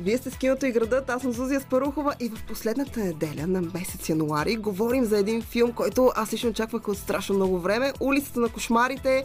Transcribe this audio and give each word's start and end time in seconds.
Вие 0.00 0.18
сте 0.18 0.30
с 0.30 0.36
киното 0.36 0.66
и 0.66 0.72
градът, 0.72 1.10
аз 1.10 1.22
съм 1.22 1.32
Зузия 1.32 1.60
Спарухова 1.60 2.14
и 2.20 2.28
в 2.28 2.46
последната 2.48 3.00
неделя 3.00 3.46
на 3.46 3.62
месец 3.74 4.08
януари 4.08 4.56
говорим 4.56 5.04
за 5.04 5.18
един 5.18 5.42
филм, 5.42 5.72
който 5.72 6.12
аз 6.16 6.32
лично 6.32 6.50
очаквах 6.50 6.88
от 6.88 6.98
страшно 6.98 7.34
много 7.34 7.58
време. 7.58 7.92
Улицата 8.00 8.40
на 8.40 8.48
кошмарите. 8.48 9.24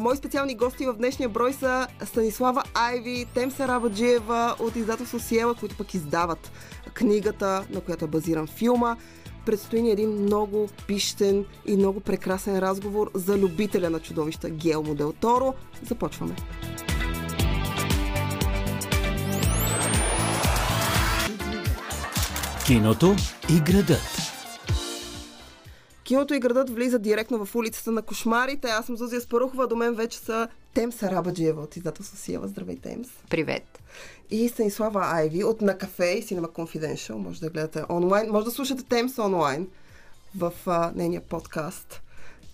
Мои 0.00 0.16
специални 0.16 0.54
гости 0.54 0.86
в 0.86 0.92
днешния 0.92 1.28
брой 1.28 1.52
са 1.52 1.86
Станислава 2.04 2.62
Айви, 2.74 3.26
Темса 3.34 3.68
Рабаджиева 3.68 4.56
от 4.58 4.76
издателство 4.76 5.20
Сиела, 5.20 5.54
които 5.54 5.76
пък 5.76 5.94
издават 5.94 6.52
книгата, 6.94 7.66
на 7.70 7.80
която 7.80 8.04
е 8.04 8.08
базиран 8.08 8.46
филма. 8.46 8.96
Предстои 9.46 9.82
ни 9.82 9.90
един 9.90 10.10
много 10.10 10.68
пищен 10.86 11.44
и 11.66 11.76
много 11.76 12.00
прекрасен 12.00 12.58
разговор 12.58 13.10
за 13.14 13.38
любителя 13.38 13.90
на 13.90 14.00
чудовища 14.00 14.50
Гео 14.50 14.94
Дел 14.94 15.12
Торо. 15.12 15.54
Започваме. 15.82 16.36
Киното 22.66 23.14
и 23.50 23.60
градът. 23.60 24.32
Киното 26.04 26.34
и 26.34 26.38
градът 26.38 26.70
влиза 26.70 26.98
директно 26.98 27.44
в 27.44 27.54
улицата 27.54 27.92
на 27.92 28.02
кошмарите. 28.02 28.68
Аз 28.68 28.86
съм 28.86 28.96
Зузия 28.96 29.20
Спарухова, 29.20 29.66
до 29.66 29.76
мен 29.76 29.94
вече 29.94 30.18
са 30.18 30.48
Темс 30.74 31.02
Рабаджиева 31.02 31.62
от 31.62 31.76
издателство 31.76 32.16
Сиева. 32.16 32.48
Здравей, 32.48 32.76
Темс. 32.76 33.08
Привет. 33.30 33.82
И 34.30 34.48
Станислава 34.48 35.00
Айви 35.04 35.44
от 35.44 35.60
На 35.60 35.78
кафе 35.78 36.06
и 36.06 36.22
Cinema 36.22 36.46
Confidential. 36.46 37.14
Може 37.14 37.40
да 37.40 37.50
гледате 37.50 37.82
онлайн. 37.90 38.30
Може 38.30 38.44
да 38.44 38.50
слушате 38.50 38.84
Темс 38.84 39.18
онлайн 39.18 39.68
в 40.36 40.52
а, 40.66 40.92
нейния 40.94 41.20
подкаст 41.20 42.02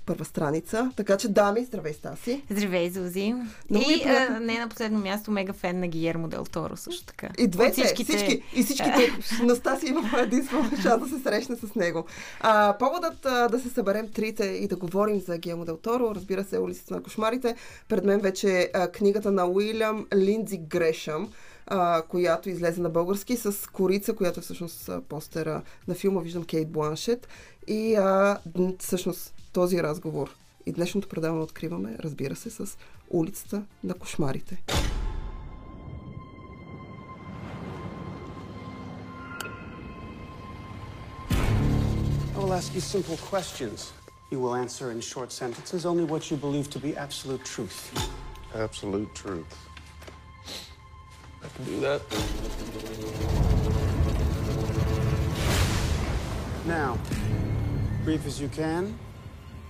първа 0.07 0.25
страница. 0.25 0.93
Така 0.97 1.17
че, 1.17 1.29
дами, 1.29 1.65
здравей, 1.65 1.93
Стаси. 1.93 2.43
Здравей, 2.51 2.91
Зузи. 2.91 3.35
Много 3.71 3.91
и 3.91 4.03
приятно. 4.03 4.37
а, 4.37 4.41
не 4.41 4.59
на 4.59 4.69
последно 4.69 4.99
място, 4.99 5.31
мега 5.31 5.53
фен 5.53 5.81
на 5.81 5.89
Гиермо 5.89 6.29
Дел 6.29 6.45
Торо 6.45 6.77
също 6.77 7.07
така. 7.07 7.29
И 7.39 7.47
двете, 7.47 7.81
От 7.81 7.87
всичките... 7.87 8.17
всички, 8.17 8.43
и 8.55 8.63
всичките, 8.63 9.13
на 9.43 9.57
Стаси 9.57 9.87
има 9.87 10.11
единствено 10.19 10.71
шанс 10.83 11.03
да 11.03 11.17
се 11.17 11.23
срещне 11.23 11.57
с 11.57 11.75
него. 11.75 12.07
А, 12.41 12.77
поводът 12.79 13.27
а, 13.27 13.49
да 13.49 13.59
се 13.59 13.69
съберем 13.69 14.09
трите 14.09 14.45
и 14.45 14.69
да 14.69 14.77
говорим 14.77 15.21
за 15.21 15.39
Гелмо 15.39 15.65
Дел 15.65 15.77
Торо, 15.77 16.15
разбира 16.15 16.45
се, 16.45 16.59
улицата 16.59 16.95
на 16.95 17.03
кошмарите. 17.03 17.57
Пред 17.89 18.05
мен 18.05 18.21
вече 18.21 18.59
е 18.59 18.69
а, 18.75 18.89
книгата 18.89 19.31
на 19.33 19.47
Уилям 19.47 20.07
Линдзи 20.15 20.59
Грешъм, 20.59 21.33
а, 21.67 22.03
която 22.03 22.51
излезе 22.51 22.81
на 22.81 22.91
български 22.91 23.37
с 23.37 23.71
корица, 23.73 24.13
която 24.13 24.41
е 24.41 24.43
всъщност 24.43 24.91
постера 25.09 25.63
на 25.89 25.95
филма. 25.95 26.21
Виждам 26.21 26.45
Кейт 26.45 26.71
Бланшет. 26.71 27.29
И 27.67 27.95
а, 27.95 28.39
всъщност 28.79 29.35
този 29.53 29.83
разговор 29.83 30.35
и 30.67 30.73
днешното 30.73 31.09
предаване 31.09 31.43
откриваме, 31.43 31.97
разбира 32.01 32.37
се, 32.37 32.51
с 32.51 32.79
улицата 33.11 33.63
на 33.85 33.95
кошмарите. 33.95 34.63
I 42.35 42.45
will 42.45 42.55
ask 42.61 42.75
you 42.75 42.81
simple 42.81 43.19
questions. 43.33 43.79
You 44.33 44.39
will 44.45 44.57
answer 44.65 44.87
in 44.95 45.01
short 45.13 45.31
sentences 45.43 45.85
only 45.91 46.05
what 46.13 46.23
you 46.31 46.37
believe 46.47 46.69
to 46.71 46.79
be 46.87 46.91
absolute 47.07 47.45
truth. 47.55 47.79
Absolute 48.67 49.11
truth. 49.23 49.53
I 51.45 51.49
can 51.55 51.65
do 51.73 51.77
that. 51.87 52.01
Now, 56.67 56.91
brief 58.05 58.23
as 58.27 58.41
you 58.41 58.49
can, 58.49 58.83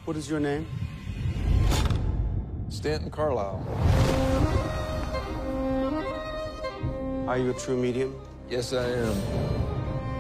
what 0.07 0.17
is 0.17 0.29
your 0.29 0.41
name? 0.41 0.67
Stanton 2.69 3.11
Carlisle. 3.11 3.61
Are 7.29 7.39
you 7.39 7.51
a 7.51 7.55
true 7.55 7.77
medium? 7.77 8.11
Yes, 8.51 8.73
I 8.73 8.87
am. 9.07 9.17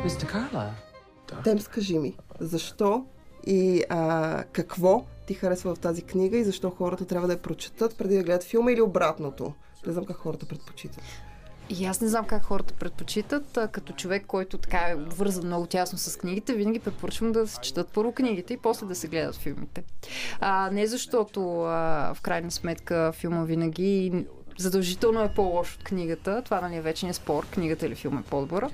Mr. 0.04 0.26
Carlisle. 0.26 0.74
Тем, 1.44 1.58
скажи 1.58 1.98
ми, 1.98 2.16
защо 2.40 3.06
и 3.46 3.84
а, 3.88 4.44
какво 4.52 5.04
ти 5.26 5.34
харесва 5.34 5.74
в 5.74 5.78
тази 5.78 6.02
книга 6.02 6.38
и 6.38 6.44
защо 6.44 6.70
хората 6.70 7.04
трябва 7.04 7.26
да 7.26 7.32
я 7.32 7.42
прочетат 7.42 7.98
преди 7.98 8.16
да 8.16 8.22
гледат 8.22 8.44
филма 8.44 8.72
или 8.72 8.80
обратното? 8.80 9.54
Не 9.86 9.92
знам 9.92 10.04
как 10.04 10.16
хората 10.16 10.46
предпочитат. 10.46 11.02
И 11.80 11.86
аз 11.86 12.00
не 12.00 12.08
знам 12.08 12.24
как 12.24 12.42
хората 12.42 12.74
предпочитат. 12.74 13.58
Като 13.72 13.92
човек, 13.92 14.24
който 14.26 14.58
така 14.58 14.78
е 14.88 14.94
обвързан 14.94 15.46
много 15.46 15.66
тясно 15.66 15.98
с 15.98 16.18
книгите, 16.18 16.54
винаги 16.54 16.78
препоръчвам 16.78 17.32
да 17.32 17.46
се 17.46 17.60
четат 17.60 17.88
първо 17.92 18.12
книгите 18.12 18.54
и 18.54 18.56
после 18.56 18.86
да 18.86 18.94
се 18.94 19.08
гледат 19.08 19.36
филмите. 19.36 19.82
А, 20.40 20.70
не 20.72 20.86
защото 20.86 21.62
а, 21.62 22.12
в 22.14 22.20
крайна 22.22 22.50
сметка 22.50 23.12
филма 23.12 23.44
винаги 23.44 24.24
задължително 24.58 25.22
е 25.22 25.28
по-лош 25.28 25.74
от 25.74 25.84
книгата. 25.84 26.42
Това 26.44 26.60
нали, 26.60 26.76
е 26.76 26.80
вече 26.80 27.12
спор, 27.12 27.46
книгата 27.46 27.86
или 27.86 27.94
филм 27.94 28.18
е 28.18 28.22
по-добър. 28.22 28.66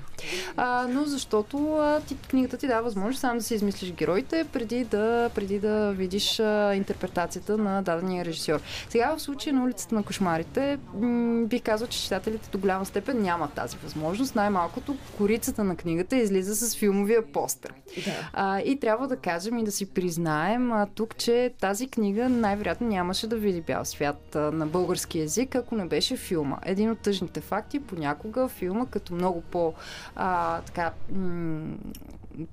А, 0.57 0.87
но 0.89 1.03
защото 1.05 1.75
а, 1.75 2.01
ти, 2.01 2.15
книгата 2.15 2.57
ти 2.57 2.67
дава 2.67 2.83
възможност 2.83 3.19
сам 3.19 3.37
да 3.37 3.43
си 3.43 3.55
измислиш 3.55 3.91
героите 3.91 4.45
преди 4.53 4.83
да, 4.83 5.29
преди 5.35 5.59
да 5.59 5.91
видиш 5.91 6.39
а, 6.39 6.75
интерпретацията 6.75 7.57
на 7.57 7.81
дадения 7.81 8.25
режисьор. 8.25 8.61
Сега 8.89 9.15
в 9.15 9.21
случая 9.21 9.53
на 9.53 9.63
улицата 9.63 9.95
на 9.95 10.03
кошмарите 10.03 10.77
м- 10.93 11.45
бих 11.45 11.61
казал, 11.61 11.87
че 11.87 12.01
читателите 12.01 12.49
до 12.49 12.57
голяма 12.57 12.85
степен 12.85 13.21
нямат 13.21 13.53
тази 13.53 13.77
възможност. 13.83 14.35
Най-малкото 14.35 14.97
корицата 15.17 15.63
на 15.63 15.75
книгата 15.75 16.15
излиза 16.15 16.55
с 16.55 16.75
филмовия 16.75 17.31
постер. 17.31 17.73
Да. 18.05 18.29
А, 18.33 18.59
и 18.59 18.79
трябва 18.79 19.07
да 19.07 19.17
кажем 19.17 19.57
и 19.57 19.63
да 19.63 19.71
си 19.71 19.85
признаем 19.85 20.71
а, 20.71 20.87
тук, 20.95 21.17
че 21.17 21.53
тази 21.61 21.87
книга 21.87 22.29
най-вероятно 22.29 22.87
нямаше 22.87 23.27
да 23.27 23.35
види 23.35 23.61
бял 23.61 23.85
свят 23.85 24.35
а, 24.35 24.39
на 24.39 24.67
български 24.67 25.19
язик, 25.19 25.55
ако 25.55 25.68
не 25.75 25.85
беше 25.85 26.17
филма. 26.17 26.57
Един 26.65 26.91
от 26.91 26.99
тъжните 26.99 27.41
факти, 27.41 27.79
понякога 27.79 28.47
филма 28.47 28.85
като 28.85 29.13
много 29.13 29.41
по 29.41 29.73
а, 30.15 30.61
така 30.61 30.91
м- 31.15 31.75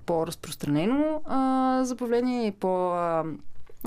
по-разпространено 0.06 1.21
а, 1.25 1.81
забавление 1.84 2.47
и 2.47 2.53
по 2.53 2.93
а, 2.93 3.25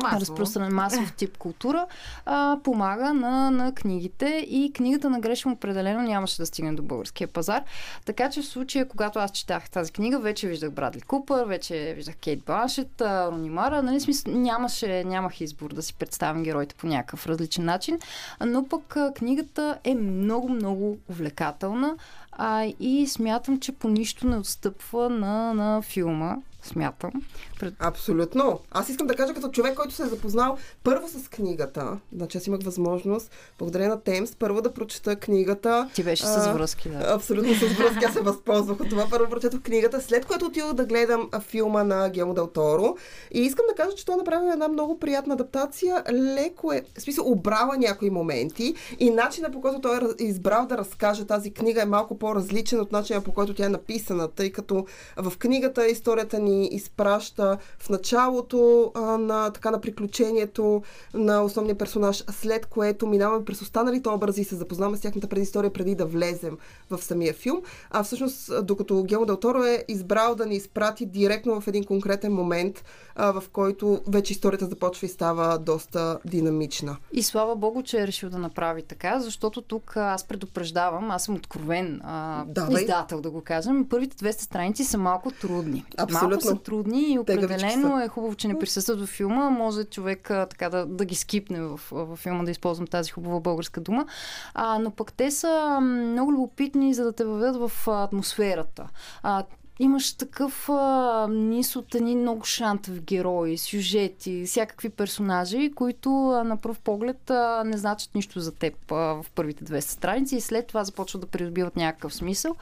Масово. 0.01 0.21
разпространен 0.21 0.73
масов 0.73 1.13
тип 1.13 1.37
култура, 1.37 1.85
а, 2.25 2.57
помага 2.63 3.13
на, 3.13 3.51
на 3.51 3.73
книгите 3.73 4.45
и 4.49 4.73
книгата 4.73 5.09
на 5.09 5.19
Грешем 5.19 5.51
определено 5.51 6.01
нямаше 6.01 6.37
да 6.37 6.45
стигне 6.45 6.73
до 6.73 6.83
българския 6.83 7.27
пазар. 7.27 7.63
Така 8.05 8.29
че 8.29 8.41
в 8.41 8.45
случая, 8.45 8.87
когато 8.87 9.19
аз 9.19 9.31
четах 9.31 9.69
тази 9.69 9.91
книга, 9.91 10.19
вече 10.19 10.47
виждах 10.47 10.71
Брадли 10.71 11.01
Купър, 11.01 11.45
вече 11.45 11.93
виждах 11.95 12.15
Кейт 12.15 12.43
Бланшет, 12.45 13.01
а, 13.01 13.31
Рони 13.31 13.49
Мара, 13.49 13.83
нали, 13.83 13.99
смисъл, 13.99 14.33
нямаше, 14.33 15.03
нямах 15.03 15.41
избор 15.41 15.73
да 15.73 15.81
си 15.81 15.93
представям 15.93 16.43
героите 16.43 16.75
по 16.75 16.87
някакъв 16.87 17.27
различен 17.27 17.65
начин, 17.65 17.99
но 18.45 18.67
пък 18.67 18.97
книгата 19.15 19.77
е 19.83 19.95
много, 19.95 20.49
много 20.49 20.97
увлекателна 21.09 21.95
а, 22.31 22.65
и 22.79 23.07
смятам, 23.07 23.59
че 23.59 23.71
по 23.71 23.87
нищо 23.87 24.27
не 24.27 24.37
отстъпва 24.37 25.09
на, 25.09 25.53
на 25.53 25.81
филма. 25.81 26.35
Смятам. 26.61 27.11
Пред... 27.59 27.73
Абсолютно. 27.79 28.59
Аз 28.71 28.89
искам 28.89 29.07
да 29.07 29.15
кажа 29.15 29.33
като 29.33 29.49
човек, 29.49 29.75
който 29.75 29.93
се 29.93 30.03
е 30.03 30.05
запознал 30.05 30.57
първо 30.83 31.07
с 31.07 31.29
книгата. 31.29 31.97
Значи 32.13 32.37
аз 32.37 32.47
имах 32.47 32.63
възможност, 32.63 33.31
благодарение 33.59 33.89
на 33.89 34.01
Темс, 34.01 34.35
първо 34.35 34.61
да 34.61 34.73
прочета 34.73 35.15
книгата. 35.15 35.89
Ти 35.93 36.03
беше 36.03 36.25
с 36.25 36.37
А, 36.37 36.53
връзки, 36.53 36.89
да. 36.89 37.13
Абсолютно 37.13 37.53
с 37.53 37.59
връзки. 37.59 38.05
Аз 38.05 38.13
се 38.13 38.21
възползвах 38.21 38.79
от 38.79 38.89
това. 38.89 39.07
Първо 39.09 39.29
прочетох 39.29 39.61
книгата, 39.61 40.01
след 40.01 40.25
което 40.25 40.45
отидох 40.45 40.73
да 40.73 40.85
гледам 40.85 41.29
филма 41.41 41.83
на 41.83 42.09
Гелмо 42.09 42.33
Дел 42.33 42.47
Торо. 42.47 42.95
И 43.31 43.39
искам 43.39 43.65
да 43.69 43.83
кажа, 43.83 43.95
че 43.95 44.05
той 44.05 44.15
е 44.15 44.17
направил 44.17 44.51
една 44.51 44.67
много 44.67 44.99
приятна 44.99 45.33
адаптация. 45.33 46.03
Леко 46.11 46.73
е, 46.73 46.81
в 46.97 47.01
смисъл, 47.01 47.31
обрала 47.31 47.77
някои 47.77 48.09
моменти 48.09 48.75
и 48.99 49.09
начинът 49.09 49.53
по 49.53 49.61
който 49.61 49.81
той 49.81 49.97
е 49.97 50.23
избрал 50.23 50.65
да 50.65 50.77
разкаже 50.77 51.25
тази 51.25 51.51
книга 51.51 51.81
е 51.81 51.85
малко 51.85 52.17
по-различен 52.19 52.79
от 52.79 52.91
начина 52.91 53.21
по 53.21 53.33
който 53.33 53.53
тя 53.53 53.65
е 53.65 53.69
написана, 53.69 54.27
тъй 54.27 54.51
като 54.51 54.85
в 55.17 55.37
книгата 55.37 55.87
историята 55.87 56.39
ни 56.39 56.48
изпраща 56.49 57.57
в 57.79 57.89
началото 57.89 58.91
а, 58.95 59.01
на, 59.01 59.51
така, 59.51 59.71
на 59.71 59.81
приключението 59.81 60.83
на 61.13 61.43
основния 61.43 61.77
персонаж, 61.77 62.23
след 62.31 62.65
което 62.65 63.07
минаваме 63.07 63.45
през 63.45 63.61
останалите 63.61 64.09
образи 64.09 64.41
и 64.41 64.45
се 64.45 64.55
запознаваме 64.55 64.97
с 64.97 65.01
тяхната 65.01 65.27
предистория 65.27 65.73
преди 65.73 65.95
да 65.95 66.05
влезем 66.05 66.57
в 66.89 67.03
самия 67.03 67.33
филм. 67.33 67.61
А 67.91 68.03
всъщност, 68.03 68.65
докато 68.65 69.03
Гелмо 69.03 69.25
Дел 69.25 69.37
Торо 69.37 69.63
е 69.63 69.85
избрал 69.87 70.35
да 70.35 70.45
ни 70.45 70.55
изпрати 70.55 71.05
директно 71.05 71.61
в 71.61 71.67
един 71.67 71.83
конкретен 71.83 72.33
момент, 72.33 72.83
а, 73.15 73.31
в 73.31 73.49
който 73.49 74.01
вече 74.07 74.33
историята 74.33 74.65
започва 74.65 75.05
и 75.05 75.09
става 75.09 75.57
доста 75.57 76.19
динамична. 76.25 76.97
И 77.13 77.23
слава 77.23 77.55
богу, 77.55 77.83
че 77.83 78.01
е 78.01 78.07
решил 78.07 78.29
да 78.29 78.37
направи 78.37 78.83
така, 78.83 79.19
защото 79.19 79.61
тук 79.61 79.97
аз 79.97 80.23
предупреждавам, 80.23 81.11
аз 81.11 81.23
съм 81.23 81.35
откровен 81.35 82.01
а, 82.03 82.45
Давай. 82.47 82.81
издател, 82.81 83.21
да 83.21 83.29
го 83.31 83.41
кажем. 83.41 83.89
Първите 83.89 84.17
200 84.17 84.41
страници 84.41 84.83
са 84.83 84.97
малко 84.97 85.31
трудни. 85.31 85.85
Абсолютно. 85.97 86.38
Са 86.41 86.55
трудни 86.55 87.13
и 87.13 87.19
определено 87.19 87.99
е 87.99 88.07
хубаво, 88.07 88.35
че 88.35 88.47
не 88.47 88.59
присъстват 88.59 88.99
във 88.99 89.09
филма. 89.09 89.49
Може 89.49 89.83
човек 89.83 90.31
така 90.49 90.69
да, 90.69 90.85
да 90.85 91.05
ги 91.05 91.15
скипне 91.15 91.61
в, 91.61 91.79
в 91.91 92.15
филма, 92.15 92.43
да 92.43 92.51
използвам 92.51 92.87
тази 92.87 93.11
хубава 93.11 93.39
българска 93.39 93.81
дума. 93.81 94.05
А, 94.53 94.79
но 94.79 94.91
пък 94.91 95.13
те 95.13 95.31
са 95.31 95.79
много 95.81 96.33
любопитни, 96.33 96.93
за 96.93 97.03
да 97.03 97.11
те 97.11 97.25
въведат 97.25 97.71
в 97.71 97.87
атмосферата. 97.87 98.89
А, 99.23 99.43
имаш 99.79 100.13
такъв 100.13 100.69
а, 100.69 101.27
низ 101.27 101.75
от 101.75 101.95
едни 101.95 102.15
много 102.15 102.45
шантови 102.45 102.99
герои, 102.99 103.57
сюжети, 103.57 104.43
всякакви 104.45 104.89
персонажи, 104.89 105.71
които 105.75 106.29
а, 106.29 106.43
на 106.43 106.57
пръв 106.57 106.79
поглед 106.79 107.29
а, 107.29 107.63
не 107.65 107.77
значат 107.77 108.15
нищо 108.15 108.39
за 108.39 108.51
теб 108.51 108.91
а, 108.91 108.95
в 108.95 109.25
първите 109.35 109.65
200 109.65 109.79
страници 109.79 110.35
и 110.35 110.41
след 110.41 110.67
това 110.67 110.83
започват 110.83 111.21
да 111.21 111.27
придобиват 111.27 111.75
някакъв 111.75 112.13
смисъл. 112.13 112.55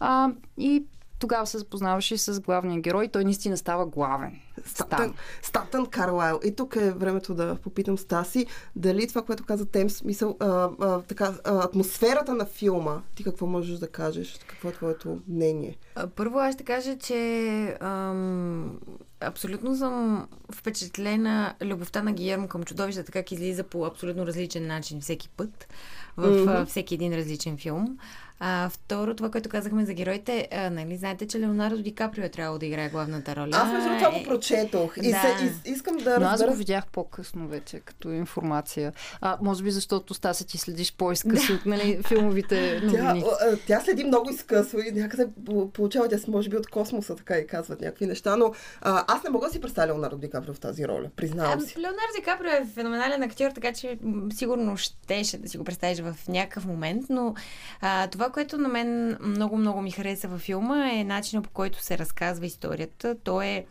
А, 0.00 0.30
и 0.58 0.84
тогава 1.20 1.46
се 1.46 1.58
запознаваш 1.58 2.10
и 2.10 2.18
с 2.18 2.40
главния 2.40 2.80
герой. 2.80 3.08
Той 3.08 3.24
наистина 3.24 3.56
става 3.56 3.86
главен. 3.86 4.40
Статън, 4.64 5.14
Статън 5.42 5.86
Карлайл. 5.86 6.40
И 6.44 6.56
тук 6.56 6.76
е 6.76 6.90
времето 6.90 7.34
да 7.34 7.56
попитам 7.62 7.98
Стаси, 7.98 8.46
дали 8.76 9.08
това, 9.08 9.22
което 9.22 9.44
каза 9.44 9.66
Тем, 9.66 9.90
смисъл, 9.90 10.36
а, 10.40 10.70
а, 10.80 11.00
така, 11.00 11.34
а, 11.44 11.64
атмосферата 11.64 12.34
на 12.34 12.44
филма, 12.44 13.02
ти 13.14 13.24
какво 13.24 13.46
можеш 13.46 13.78
да 13.78 13.88
кажеш? 13.88 14.38
Какво 14.46 14.68
е 14.68 14.72
твоето 14.72 15.18
мнение? 15.28 15.76
Първо 16.16 16.38
аз 16.38 16.54
ще 16.54 16.64
кажа, 16.64 16.98
че 16.98 17.76
ам, 17.80 18.78
абсолютно 19.20 19.76
съм 19.76 20.28
впечатлена 20.52 21.54
любовта 21.62 22.02
на 22.02 22.12
Гиермо 22.12 22.48
към 22.48 22.62
чудовищата, 22.64 23.12
как 23.12 23.32
излиза 23.32 23.64
по 23.64 23.84
абсолютно 23.84 24.26
различен 24.26 24.66
начин 24.66 25.00
всеки 25.00 25.28
път, 25.28 25.68
в 26.16 26.28
mm-hmm. 26.28 26.64
всеки 26.64 26.94
един 26.94 27.14
различен 27.14 27.58
филм. 27.58 27.98
А, 28.42 28.68
второ, 28.68 29.14
това, 29.14 29.30
което 29.30 29.48
казахме 29.48 29.84
за 29.86 29.94
героите, 29.94 30.48
а, 30.52 30.70
нали, 30.70 30.96
знаете, 30.96 31.26
че 31.26 31.40
Леонардо 31.40 31.78
Ди 31.78 31.94
Каприо 31.94 32.24
е 32.24 32.28
трябвало 32.28 32.58
да 32.58 32.66
играе 32.66 32.88
главната 32.88 33.36
роля. 33.36 33.50
Аз 33.52 33.72
между 33.72 33.88
това 33.88 34.10
го 34.10 34.16
Е, 34.16 34.24
прочетох. 34.24 34.96
И 34.96 35.10
да. 35.10 35.20
се, 35.38 35.44
из, 35.44 35.76
искам 35.76 35.96
да 35.96 36.18
Но 36.20 36.26
аз 36.26 36.32
разбера... 36.32 36.50
го 36.50 36.56
видях 36.56 36.86
по-късно 36.86 37.48
вече, 37.48 37.80
като 37.80 38.10
информация. 38.10 38.92
А, 39.20 39.38
може 39.42 39.62
би 39.62 39.70
защото 39.70 40.14
Стася 40.14 40.46
ти 40.46 40.58
следиш 40.58 40.92
по-изкъсно 40.92 41.54
от 41.54 41.66
нали, 41.66 42.00
филмовите 42.08 42.80
Тя, 42.80 42.86
новини. 43.04 43.24
а, 43.42 43.56
тя 43.66 43.80
следи 43.80 44.04
много 44.04 44.30
изкъсво 44.30 44.78
и 44.78 44.92
някъде 44.92 45.26
по- 45.46 45.70
получава, 45.70 46.08
тя 46.08 46.16
може 46.28 46.48
би 46.48 46.56
от 46.56 46.66
космоса, 46.66 47.16
така 47.16 47.34
и 47.34 47.46
казват 47.46 47.80
някакви 47.80 48.06
неща, 48.06 48.36
но 48.36 48.52
а, 48.80 49.04
аз 49.08 49.22
не 49.24 49.30
мога 49.30 49.46
да 49.46 49.52
си 49.52 49.60
представя 49.60 49.88
Леонардо 49.88 50.16
Ди 50.18 50.30
Каприо 50.30 50.54
в 50.54 50.60
тази 50.60 50.88
роля, 50.88 51.10
признавам 51.16 51.58
А, 51.58 51.62
си. 51.62 51.74
Леонардо 51.78 52.12
Ди 52.16 52.24
Каприо 52.24 52.50
е 52.50 52.66
феноменален 52.74 53.22
актьор, 53.22 53.50
така 53.50 53.72
че 53.72 53.98
сигурно 54.32 54.76
щеше 54.76 55.38
да 55.38 55.48
си 55.48 55.58
го 55.58 55.64
представиш 55.64 55.98
в 55.98 56.16
някакъв 56.28 56.64
момент, 56.66 57.04
но 57.10 57.34
а, 57.80 58.06
това, 58.06 58.29
което 58.32 58.58
на 58.58 58.68
мен 58.68 59.18
много-много 59.20 59.82
ми 59.82 59.90
хареса 59.90 60.28
във 60.28 60.40
филма 60.40 60.90
е 60.92 61.04
начинът 61.04 61.44
по 61.44 61.50
който 61.50 61.82
се 61.82 61.98
разказва 61.98 62.46
историята. 62.46 63.16
Той 63.24 63.46
е 63.46 63.66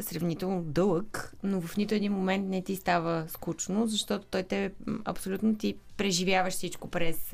сравнително 0.00 0.62
дълъг, 0.62 1.34
но 1.42 1.60
в 1.60 1.76
нито 1.76 1.94
един 1.94 2.12
момент 2.12 2.48
не 2.48 2.62
ти 2.62 2.76
става 2.76 3.24
скучно, 3.28 3.86
защото 3.86 4.26
той 4.30 4.42
те 4.42 4.72
абсолютно 5.04 5.56
ти 5.56 5.76
преживяваш 5.96 6.54
всичко 6.54 6.90
през 6.90 7.32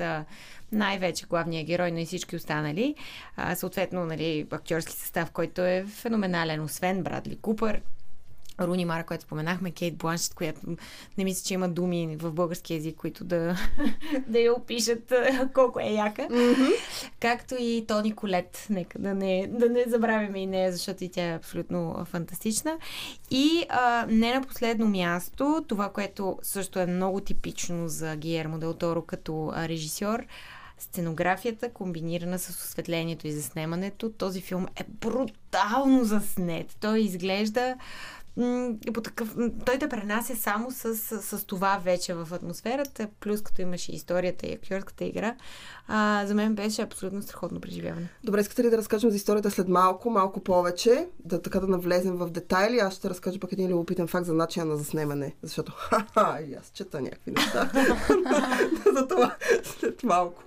най-вече 0.71 1.25
главния 1.25 1.63
герой, 1.63 1.91
но 1.91 1.99
и 1.99 2.05
всички 2.05 2.35
останали. 2.35 2.95
А, 3.35 3.55
съответно, 3.55 4.05
нали, 4.05 4.47
актьорски 4.51 4.93
състав, 4.93 5.31
който 5.31 5.61
е 5.61 5.85
феноменален, 5.87 6.61
освен 6.61 7.03
Брадли 7.03 7.37
Купър, 7.37 7.81
Руни 8.59 8.85
Мара, 8.85 9.03
която 9.03 9.23
споменахме, 9.23 9.71
Кейт 9.71 9.97
Бланшет, 9.97 10.33
която 10.33 10.59
не 11.17 11.23
мисля, 11.23 11.43
че 11.45 11.53
има 11.53 11.69
думи 11.69 12.17
в 12.19 12.31
български 12.31 12.73
язик, 12.73 12.95
които 12.95 13.23
да, 13.23 13.55
да 14.27 14.39
я 14.39 14.53
опишат 14.53 15.13
колко 15.53 15.79
е 15.79 15.89
яка. 15.89 16.21
Mm-hmm. 16.21 16.71
Както 17.19 17.55
и 17.59 17.85
Тони 17.87 18.15
Колет. 18.15 18.67
Нека 18.69 18.99
да 18.99 19.13
не, 19.13 19.47
да 19.47 19.69
не 19.69 19.83
забравяме 19.87 20.39
и 20.39 20.47
нея, 20.47 20.71
защото 20.71 21.03
и 21.03 21.09
тя 21.09 21.23
е 21.23 21.35
абсолютно 21.35 22.05
фантастична. 22.05 22.77
И 23.31 23.65
а, 23.69 24.05
не 24.09 24.33
на 24.33 24.41
последно 24.41 24.87
място, 24.87 25.65
това, 25.67 25.89
което 25.89 26.39
също 26.41 26.79
е 26.79 26.85
много 26.85 27.19
типично 27.19 27.87
за 27.87 28.15
Гиермо 28.15 28.59
Дел 28.59 28.73
Торо 28.73 29.01
като 29.01 29.53
режисьор, 29.55 30.25
сценографията, 30.81 31.69
комбинирана 31.69 32.39
с 32.39 32.49
осветлението 32.49 33.27
и 33.27 33.31
заснемането. 33.31 34.09
Този 34.09 34.41
филм 34.41 34.67
е 34.75 34.83
брутално 34.87 36.03
заснет. 36.03 36.77
Той 36.79 36.99
изглежда 36.99 37.75
по 38.93 39.01
такъв... 39.01 39.35
Той 39.65 39.77
те 39.79 39.89
пренася 39.89 40.35
само 40.35 40.71
с, 40.71 40.95
с, 40.95 41.21
с 41.21 41.45
това 41.45 41.81
вече 41.83 42.13
в 42.13 42.33
атмосферата, 42.33 43.07
плюс 43.19 43.41
като 43.41 43.61
имаше 43.61 43.91
историята 43.91 44.47
и 44.47 44.53
актьорската 44.53 45.05
игра. 45.05 45.35
А, 45.87 46.25
за 46.27 46.35
мен 46.35 46.55
беше 46.55 46.81
абсолютно 46.81 47.21
страхотно 47.21 47.61
преживяване. 47.61 48.09
Добре, 48.23 48.41
искате 48.41 48.63
ли 48.63 48.69
да 48.69 48.77
разкажем 48.77 49.09
за 49.09 49.15
историята 49.15 49.51
след 49.51 49.67
малко, 49.67 50.09
малко 50.09 50.39
повече, 50.39 51.07
да 51.25 51.41
така 51.41 51.59
да 51.59 51.67
навлезем 51.67 52.15
в 52.15 52.29
детайли? 52.29 52.77
Аз 52.77 52.95
ще 52.95 53.09
разкажа 53.09 53.39
пък 53.39 53.51
един 53.51 53.71
любопитен 53.71 54.07
факт 54.07 54.25
за 54.25 54.33
начина 54.33 54.65
на 54.65 54.77
заснемане, 54.77 55.35
защото 55.41 55.71
ха-ха, 55.75 56.39
аз 56.59 56.71
чета 56.73 57.01
някакви 57.01 57.31
неща. 57.31 57.71
за 58.95 59.07
това 59.07 59.35
след 59.63 60.03
малко. 60.03 60.43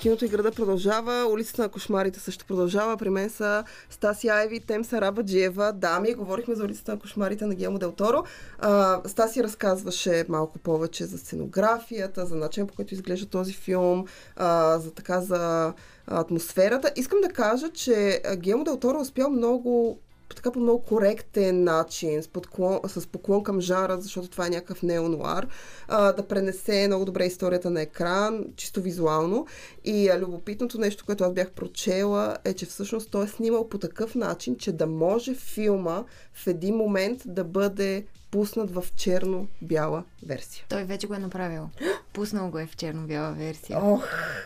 Киното 0.00 0.24
и 0.24 0.28
града 0.28 0.52
продължава, 0.52 1.26
улицата 1.30 1.62
на 1.62 1.68
кошмарите 1.68 2.20
също 2.20 2.46
продължава. 2.46 2.96
При 2.96 3.10
мен 3.10 3.30
са 3.30 3.64
Стаси 3.90 4.28
Айви, 4.28 4.60
Темса 4.60 5.00
Рабаджиева, 5.00 5.72
дами. 5.72 6.14
Говорихме 6.14 6.54
за 6.54 6.64
улицата 6.64 6.92
на 6.92 6.98
кошмарите 6.98 7.46
на 7.46 7.54
Гелмо 7.54 7.78
Дел 7.78 7.92
Торо. 7.92 8.24
А, 8.58 9.00
Стаси 9.06 9.42
разказваше 9.42 10.24
малко 10.28 10.58
повече 10.58 11.04
за 11.04 11.18
сценографията, 11.18 12.26
за 12.26 12.36
начин 12.36 12.66
по 12.66 12.74
който 12.74 12.94
изглежда 12.94 13.26
този 13.26 13.52
филм, 13.52 14.04
а, 14.36 14.78
за 14.78 14.90
така 14.90 15.20
за 15.20 15.72
атмосферата. 16.06 16.92
Искам 16.96 17.20
да 17.20 17.28
кажа, 17.28 17.68
че 17.68 18.22
Гелмо 18.36 18.64
Дел 18.64 18.76
Торо 18.76 18.98
е 18.98 19.02
успял 19.02 19.30
много 19.30 20.00
така 20.34 20.50
по 20.50 20.60
много 20.60 20.82
коректен 20.82 21.64
начин, 21.64 22.22
с, 22.22 22.28
подклон, 22.28 22.80
с 22.86 23.06
поклон 23.06 23.42
към 23.42 23.60
жара, 23.60 24.00
защото 24.00 24.28
това 24.28 24.46
е 24.46 24.50
някакъв 24.50 24.82
неонуар, 24.82 25.48
а, 25.88 26.12
да 26.12 26.22
пренесе 26.22 26.86
много 26.86 27.04
добре 27.04 27.26
историята 27.26 27.70
на 27.70 27.82
екран, 27.82 28.44
чисто 28.56 28.82
визуално. 28.82 29.46
И 29.84 30.08
а, 30.08 30.18
любопитното 30.18 30.78
нещо, 30.78 31.04
което 31.06 31.24
аз 31.24 31.32
бях 31.32 31.50
прочела, 31.50 32.36
е, 32.44 32.54
че 32.54 32.66
всъщност 32.66 33.10
той 33.10 33.24
е 33.24 33.28
снимал 33.28 33.68
по 33.68 33.78
такъв 33.78 34.14
начин, 34.14 34.56
че 34.56 34.72
да 34.72 34.86
може 34.86 35.34
филма 35.34 36.04
в 36.32 36.46
един 36.46 36.76
момент 36.76 37.22
да 37.26 37.44
бъде 37.44 38.04
пуснат 38.30 38.70
в 38.70 38.84
черно-бяла 38.96 40.04
версия. 40.22 40.64
Той 40.68 40.84
вече 40.84 41.06
го 41.06 41.14
е 41.14 41.18
направил. 41.18 41.68
Пуснал 42.12 42.50
го 42.50 42.58
е 42.58 42.66
в 42.66 42.76
черно-бяла 42.76 43.32
версия. 43.32 43.78
Ох, 43.84 44.04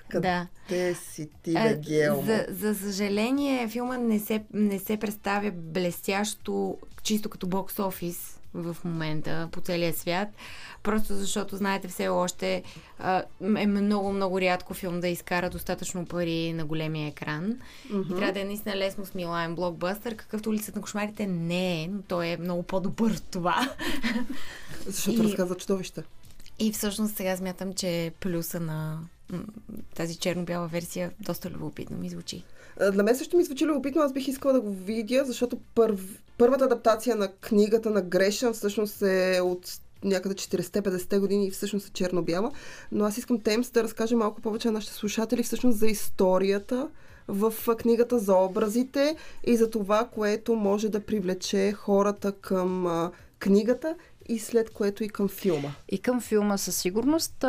къде 0.08 0.46
Да. 0.68 0.94
си 0.94 1.28
ти, 1.42 1.54
А, 1.56 1.74
Гелмо? 1.76 2.22
за, 2.22 2.46
за 2.50 2.74
съжаление, 2.74 3.68
филма 3.68 3.96
не 3.96 4.18
се, 4.18 4.44
не 4.52 4.78
се 4.78 4.96
представя 4.96 5.50
блестящо, 5.50 6.78
чисто 7.02 7.30
като 7.30 7.46
бокс 7.46 7.78
офис 7.78 8.39
в 8.54 8.76
момента 8.84 9.48
по 9.52 9.60
целия 9.60 9.94
свят. 9.94 10.28
Просто 10.82 11.14
защото, 11.14 11.56
знаете, 11.56 11.88
все 11.88 12.08
още 12.08 12.62
е 13.56 13.66
много-много 13.66 14.40
рядко 14.40 14.74
филм 14.74 15.00
да 15.00 15.08
изкара 15.08 15.50
достатъчно 15.50 16.06
пари 16.06 16.52
на 16.52 16.64
големия 16.64 17.08
екран. 17.08 17.44
Mm-hmm. 17.44 18.12
И 18.12 18.16
трябва 18.16 18.32
да 18.32 18.40
е 18.40 18.44
наистина 18.44 18.76
лесно 18.76 19.06
смилаем 19.06 19.54
блокбъстър, 19.54 20.16
какъвто 20.16 20.50
улицата 20.50 20.78
на 20.78 20.82
кошмарите 20.82 21.26
не 21.26 21.82
е, 21.82 21.88
но 21.88 22.02
той 22.02 22.26
е 22.26 22.36
много 22.36 22.62
по-добър 22.62 23.10
от 23.10 23.22
това. 23.30 23.70
Защото 24.86 25.22
и- 25.22 25.24
разказва 25.24 25.54
чудовища. 25.54 26.02
И 26.58 26.72
всъщност 26.72 27.16
сега 27.16 27.36
смятам, 27.36 27.72
че 27.72 28.12
плюса 28.20 28.60
на 28.60 29.00
тази 29.94 30.16
черно-бяла 30.16 30.68
версия 30.68 31.10
доста 31.20 31.50
любопитно 31.50 31.98
ми 31.98 32.08
звучи. 32.08 32.44
А, 32.80 32.92
На 32.92 33.02
мен 33.02 33.16
също 33.16 33.36
ми 33.36 33.44
звучи 33.44 33.66
любопитно, 33.66 34.02
аз 34.02 34.12
бих 34.12 34.28
искала 34.28 34.54
да 34.54 34.60
го 34.60 34.70
видя, 34.70 35.24
защото 35.24 35.58
първ, 35.74 35.98
първата 36.38 36.64
адаптация 36.64 37.16
на 37.16 37.28
книгата 37.32 37.90
на 37.90 38.02
Грешън 38.02 38.52
всъщност 38.52 39.02
е 39.02 39.40
от 39.42 39.80
някъде 40.04 40.34
40-50 40.34 41.20
години 41.20 41.46
и 41.46 41.50
всъщност 41.50 41.88
е 41.88 41.92
черно-бяла. 41.92 42.52
Но 42.92 43.04
аз 43.04 43.18
искам 43.18 43.40
Темс 43.40 43.70
да 43.70 43.82
разкаже 43.82 44.16
малко 44.16 44.40
повече 44.40 44.68
на 44.68 44.72
нашите 44.72 44.94
слушатели 44.94 45.42
всъщност 45.42 45.78
за 45.78 45.86
историята 45.86 46.88
в 47.28 47.54
книгата, 47.78 48.18
за 48.18 48.34
образите 48.34 49.16
и 49.44 49.56
за 49.56 49.70
това, 49.70 50.08
което 50.14 50.54
може 50.54 50.88
да 50.88 51.00
привлече 51.00 51.72
хората 51.72 52.32
към 52.32 53.10
книгата 53.38 53.94
и 54.28 54.38
след 54.38 54.70
което 54.70 55.04
и 55.04 55.08
към 55.08 55.28
филма. 55.28 55.68
И 55.88 55.98
към 55.98 56.20
филма 56.20 56.58
със 56.58 56.76
сигурност. 56.76 57.44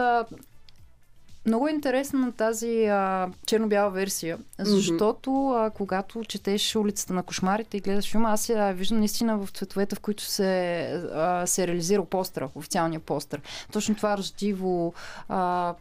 Много 1.46 1.68
е 1.68 1.72
интересна 1.72 2.20
на 2.20 2.32
тази 2.32 2.86
а, 2.86 3.30
черно-бяла 3.46 3.90
версия, 3.90 4.38
защото 4.60 5.50
а, 5.50 5.70
когато 5.70 6.24
четеш 6.24 6.76
улицата 6.76 7.14
на 7.14 7.24
кошмарите 7.24 7.78
и 7.78 7.82
гледаш 7.82 8.12
филма, 8.12 8.32
аз 8.32 8.50
я 8.50 8.72
виждам 8.74 9.00
наистина 9.00 9.38
в 9.38 9.50
цветовете, 9.52 9.96
в 9.96 10.00
които 10.00 10.24
се, 10.24 10.82
а, 11.14 11.48
се 11.48 11.64
е 11.64 11.68
реализирал 11.68 12.06
постъра, 12.06 12.50
официалния 12.56 13.00
постър. 13.00 13.42
Точно 13.72 13.96
това 13.96 14.18
ръждиво, 14.18 14.94
а, 15.30 15.74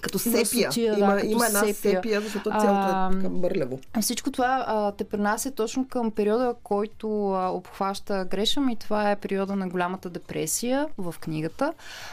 Като 0.00 0.18
Има 0.26 0.36
сепия. 0.36 0.72
сутия, 0.72 0.94
да, 0.94 1.00
има, 1.00 1.14
като 1.14 1.26
има 1.26 1.46
една 1.46 1.58
сепия. 1.60 1.74
сепия, 1.74 2.20
защото 2.20 2.50
цялото 2.50 3.16
е 3.16 3.20
така 3.20 3.28
мърляво. 3.28 3.80
Всичко 4.00 4.30
това 4.30 4.64
а, 4.68 4.92
те 4.92 5.04
пренася 5.04 5.50
точно 5.50 5.88
към 5.88 6.10
периода, 6.10 6.54
който 6.62 7.30
а, 7.32 7.48
обхваща 7.48 8.24
Грешъм 8.30 8.68
и 8.68 8.76
това 8.76 9.10
е 9.10 9.16
периода 9.16 9.56
на 9.56 9.68
голямата 9.68 10.10
депресия 10.10 10.88
в 10.98 11.14
книгата. 11.20 11.72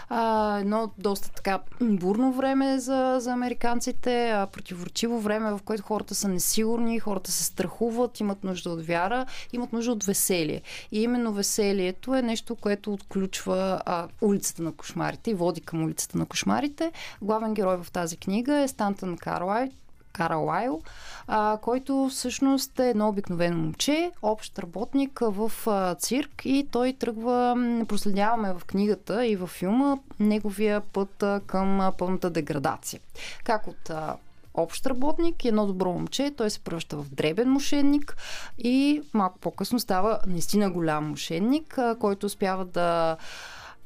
А, 0.10 0.58
едно 0.60 0.92
доста 0.98 1.32
така 1.32 1.60
бурно 1.82 2.34
време 2.34 2.80
за, 2.80 3.18
за 3.20 3.32
американците, 3.32 4.30
а, 4.30 4.48
противоречиво 4.48 5.20
време, 5.20 5.52
в 5.52 5.60
което 5.66 5.84
хората 5.84 6.16
са 6.16 6.28
несигурни, 6.28 7.00
хората 7.00 7.32
се 7.32 7.44
страхуват, 7.44 8.20
имат 8.20 8.44
нужда 8.44 8.70
от 8.70 8.86
вяра, 8.86 9.26
имат 9.54 9.74
нужда 9.74 9.92
от 9.92 10.04
веселие. 10.04 10.62
И 10.92 11.02
именно 11.02 11.34
веселието 11.34 12.16
е 12.16 12.22
нещо, 12.22 12.56
което 12.56 12.94
отключва 12.94 13.82
а, 13.86 14.08
улицата 14.22 14.64
на 14.64 14.72
кошмарите 14.72 15.32
и 15.32 15.34
води 15.34 15.62
към 15.62 15.84
улицата 15.84 16.18
на 16.18 16.26
кошмарите. 16.26 16.92
Главен 17.22 17.54
герой 17.54 17.75
в 17.78 17.92
тази 17.92 18.18
книга 18.18 18.56
е 18.56 18.68
Стантън 18.68 19.18
Карлай, 19.18 19.70
Каралайл, 20.16 20.82
а, 21.28 21.58
който 21.62 22.08
всъщност 22.12 22.80
е 22.80 22.90
едно 22.90 23.10
обикновено 23.10 23.58
момче, 23.58 24.12
общ 24.22 24.60
работник 24.60 25.20
в 25.22 25.52
а, 25.68 25.96
цирк 25.96 26.42
и 26.46 26.68
той 26.72 26.94
тръгва, 26.94 27.56
проследяваме 27.88 28.54
в 28.54 28.66
книгата 28.66 29.26
и 29.26 29.36
в 29.36 29.48
филма 29.48 29.98
неговия 30.20 30.82
път 30.82 31.24
а, 31.24 31.42
към 31.48 31.82
а, 31.82 31.92
пълната 31.92 32.30
деградация. 32.30 33.00
Как 33.44 33.68
от 33.68 33.90
а, 33.90 34.16
общ 34.54 34.86
работник 34.86 35.46
едно 35.46 35.66
добро 35.66 35.94
момче, 35.94 36.34
той 36.38 36.50
се 36.50 36.60
превръща 36.60 36.98
в 36.98 37.10
дребен 37.10 37.50
мошенник 37.50 38.18
и 38.58 39.02
малко 39.14 39.40
по-късно 39.40 39.80
става 39.80 40.20
наистина 40.28 40.72
голям 40.72 41.10
мошенник, 41.10 41.80
който 42.00 42.26
успява 42.26 42.66
да 42.66 43.18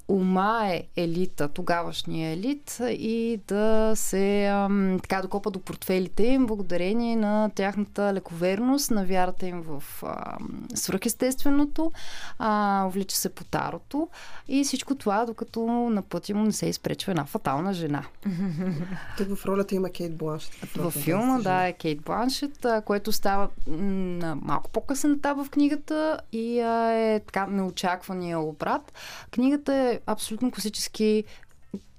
умае 0.09 0.83
елита, 0.95 1.47
тогавашния 1.47 2.31
елит 2.31 2.81
и 2.89 3.39
да 3.47 3.93
се 3.95 4.45
ам, 4.45 4.99
така 5.01 5.21
докопа 5.21 5.51
до 5.51 5.59
портфелите 5.59 6.23
им 6.23 6.45
благодарение 6.45 7.15
на 7.15 7.49
тяхната 7.55 8.13
лековерност, 8.13 8.91
на 8.91 9.05
вярата 9.05 9.45
им 9.45 9.61
в 9.61 9.83
ам, 10.03 10.67
свръхестественото, 10.75 11.91
а, 12.39 12.83
увлича 12.87 13.15
се 13.15 13.29
по 13.29 13.43
тарото 13.43 14.07
и 14.47 14.63
всичко 14.63 14.95
това, 14.95 15.25
докато 15.25 15.61
на 15.67 16.01
пътя 16.01 16.35
му 16.35 16.43
не 16.43 16.51
се 16.51 16.65
изпречва 16.65 17.11
една 17.11 17.25
фатална 17.25 17.73
жена. 17.73 18.03
Тук 19.17 19.35
в 19.35 19.45
ролята 19.45 19.75
има 19.75 19.89
Кейт 19.89 20.17
Бланшет. 20.17 20.71
Във 20.75 20.93
филма, 20.93 21.39
да, 21.39 21.67
е 21.67 21.73
Кейт 21.73 22.01
Бланшет, 22.01 22.65
което 22.85 23.11
става 23.11 23.49
на 23.67 24.35
малко 24.35 24.69
по-късен 24.69 25.13
етап 25.13 25.37
в 25.37 25.49
книгата 25.49 26.19
и 26.31 26.59
а, 26.59 26.91
е 26.91 27.19
така 27.19 27.47
неочаквания 27.47 28.39
обрат. 28.39 28.93
Книгата 29.31 29.73
е 29.73 29.98
абсолютно 30.05 30.51
класически 30.51 31.23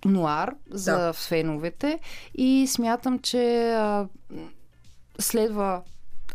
нуар 0.05 0.55
за 0.71 0.97
Да. 0.97 1.13
феновете 1.13 1.99
и 2.35 2.67
смятам, 2.67 3.19
че 3.19 3.73
а, 3.73 4.07
следва 5.19 5.83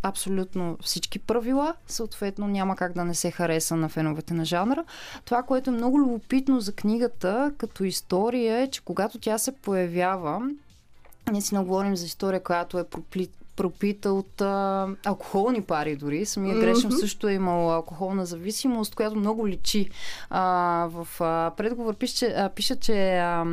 абсолютно 0.04 0.78
всички 0.82 1.20
правила, 1.20 1.76
съответно 1.88 2.48
няма 2.48 2.76
как 2.76 2.94
да 2.94 3.06
не 3.06 3.16
се 3.16 3.32
хареса 3.32 3.76
на 3.76 3.90
феновете 3.90 4.34
на 4.34 4.46
жанра. 4.46 4.84
Това, 5.26 5.44
което 5.44 5.70
е 5.70 5.74
много 5.74 6.00
любопитно 6.00 6.60
за 6.60 6.72
книгата 6.72 7.54
като 7.58 7.84
история 7.84 8.62
е, 8.62 8.70
че 8.70 8.82
когато 8.82 9.20
тя 9.20 9.38
се 9.38 9.52
появява, 9.56 10.42
ние 11.32 11.42
си 11.42 11.56
говорим 11.56 11.96
за 11.96 12.06
история, 12.06 12.44
която 12.44 12.80
е 12.80 12.84
пропли, 12.84 13.30
пропита 13.56 14.12
от 14.12 14.42
а, 14.42 14.88
алкохолни 15.06 15.62
пари 15.62 15.96
дори. 15.96 16.26
Самия 16.26 16.56
Грешем 16.56 16.90
Мгм. 16.90 16.98
също 16.98 17.28
е 17.28 17.34
имал 17.34 17.74
алкохолна 17.74 18.26
зависимост, 18.26 18.96
която 18.96 19.16
много 19.16 19.48
личи. 19.48 19.90
А, 20.30 20.42
в 20.88 21.08
а, 21.20 21.52
предговор 21.52 21.96
пише, 21.96 22.16
че- 22.16 22.26
а, 22.28 22.50
пише, 22.50 22.76
че 22.76 22.94
а, 23.12 23.46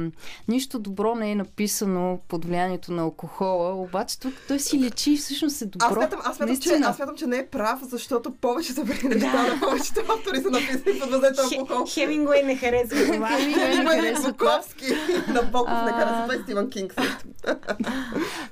нищо 0.48 0.78
добро 0.78 1.14
не 1.14 1.30
е 1.30 1.34
написано 1.34 1.92
под 2.28 2.44
влиянието 2.44 2.92
на 2.92 3.02
алкохола, 3.02 3.74
обаче 3.74 4.20
тук 4.20 4.34
той 4.48 4.58
си 4.58 4.80
лечи 4.80 5.12
и 5.12 5.16
всъщност 5.16 5.62
е 5.62 5.66
добро. 5.66 5.86
Аз 5.86 5.94
смятам, 5.94 6.20
аз, 6.24 6.36
смятам, 6.36 6.56
че, 6.58 6.70
аз 6.74 6.96
смятам, 6.96 7.16
че 7.16 7.26
не 7.26 7.36
е 7.36 7.46
прав, 7.46 7.78
защото 7.82 8.30
повечето 8.32 8.84
преди 8.84 9.08
неща 9.08 9.42
на 9.44 9.60
повечето 9.60 10.00
автори 10.10 10.36
са 10.38 10.50
написани 10.50 10.98
под 11.00 11.10
въздействието 11.10 11.32
на 11.54 11.60
алкохол. 11.60 11.86
Хемингуей 11.88 12.42
не 12.42 12.56
харесва 12.56 13.14
това. 13.14 13.28
Хемингуей 13.28 13.68
не 13.96 14.02
и 14.02 14.04
харесва 14.04 14.32
това. 14.32 14.56
Буковски. 14.56 14.84
Набоков 15.28 15.84
не 15.84 15.90
харесва. 15.92 16.22
Това 16.22 16.34
е 16.34 16.38
Стивън 16.38 16.70
Кинг 16.70 16.94
също. 16.94 17.24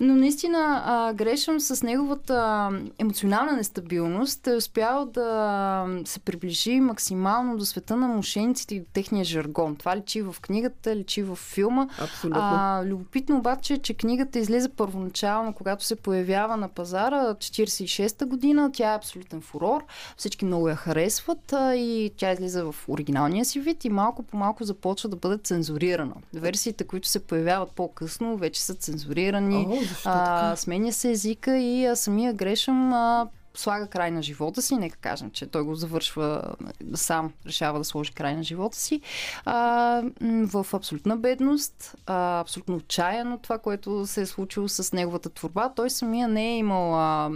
Но 0.01 0.15
наистина 0.15 0.83
а, 0.85 1.13
Грешъм 1.41 1.61
с 1.61 1.83
неговата 1.83 2.71
емоционална 2.99 3.53
нестабилност 3.53 4.47
е 4.47 4.57
успял 4.57 5.07
да 5.07 6.01
се 6.05 6.21
приближи 6.21 6.81
максимално 6.81 7.57
до 7.57 7.65
света 7.65 7.97
на 7.97 8.09
мошениците 8.09 8.75
и 8.75 8.81
до 8.81 8.87
техния 8.93 9.25
жаргон. 9.25 9.77
Това 9.77 9.97
личи 9.97 10.23
в 10.23 10.37
книгата, 10.43 10.97
личи 10.97 11.23
в 11.23 11.37
филма. 11.37 11.89
Абсолютно. 12.01 12.41
А, 12.43 12.85
любопитно 12.85 13.39
обаче, 13.39 13.79
че 13.79 13.95
книгата 13.95 14.39
излезе 14.39 14.69
първоначално, 14.69 15.53
когато 15.53 15.85
се 15.85 15.97
появява 15.97 16.57
на 16.57 16.69
пазара 16.69 17.35
46-та 17.35 18.27
година. 18.27 18.71
Тя 18.73 18.93
е 18.93 18.97
абсолютен 18.97 19.41
фурор. 19.41 19.85
Всички 20.17 20.45
много 20.45 20.69
я 20.69 20.77
харесват 20.77 21.53
а, 21.53 21.77
и 21.77 22.11
тя 22.17 22.33
излиза 22.33 22.73
в 22.73 22.75
оригиналния 22.89 23.45
си 23.45 23.61
вид 23.61 23.85
и 23.85 23.89
малко 23.89 24.23
по 24.23 24.37
малко 24.37 24.65
започва 24.65 25.09
да 25.09 25.17
бъде 25.17 25.39
цензурирана. 25.39 26.15
Версиите, 26.35 26.85
които 26.85 27.09
се 27.09 27.27
появяват 27.27 27.71
по-късно, 27.71 28.37
вече 28.37 28.63
са 28.63 28.75
цензурирани. 28.75 29.67
О, 29.71 29.77
защо 29.89 30.11
А, 30.13 30.57
сменя 30.57 30.93
се 30.93 31.09
езика 31.31 31.59
и 31.59 31.87
а, 31.87 31.97
самия 31.97 32.33
Грешъм 32.33 32.93
а, 32.93 33.29
слага 33.55 33.87
край 33.87 34.11
на 34.11 34.23
живота 34.23 34.63
си. 34.63 34.77
Нека 34.77 34.97
кажем, 34.97 35.31
че 35.31 35.47
той 35.47 35.63
го 35.63 35.75
завършва 35.75 36.55
сам, 36.95 37.33
решава 37.47 37.79
да 37.79 37.85
сложи 37.85 38.13
край 38.13 38.37
на 38.37 38.43
живота 38.43 38.79
си. 38.79 39.01
А, 39.45 40.03
в 40.23 40.67
абсолютна 40.73 41.17
бедност, 41.17 41.95
а, 42.07 42.41
абсолютно 42.41 42.77
отчаяно 42.77 43.39
това, 43.39 43.59
което 43.59 44.07
се 44.07 44.21
е 44.21 44.27
случило 44.27 44.69
с 44.69 44.93
неговата 44.93 45.31
творба. 45.31 45.73
Той 45.77 45.91
самия 45.91 46.29
не 46.29 46.55
е 46.55 46.57
имал 46.57 46.95
а, 46.95 47.31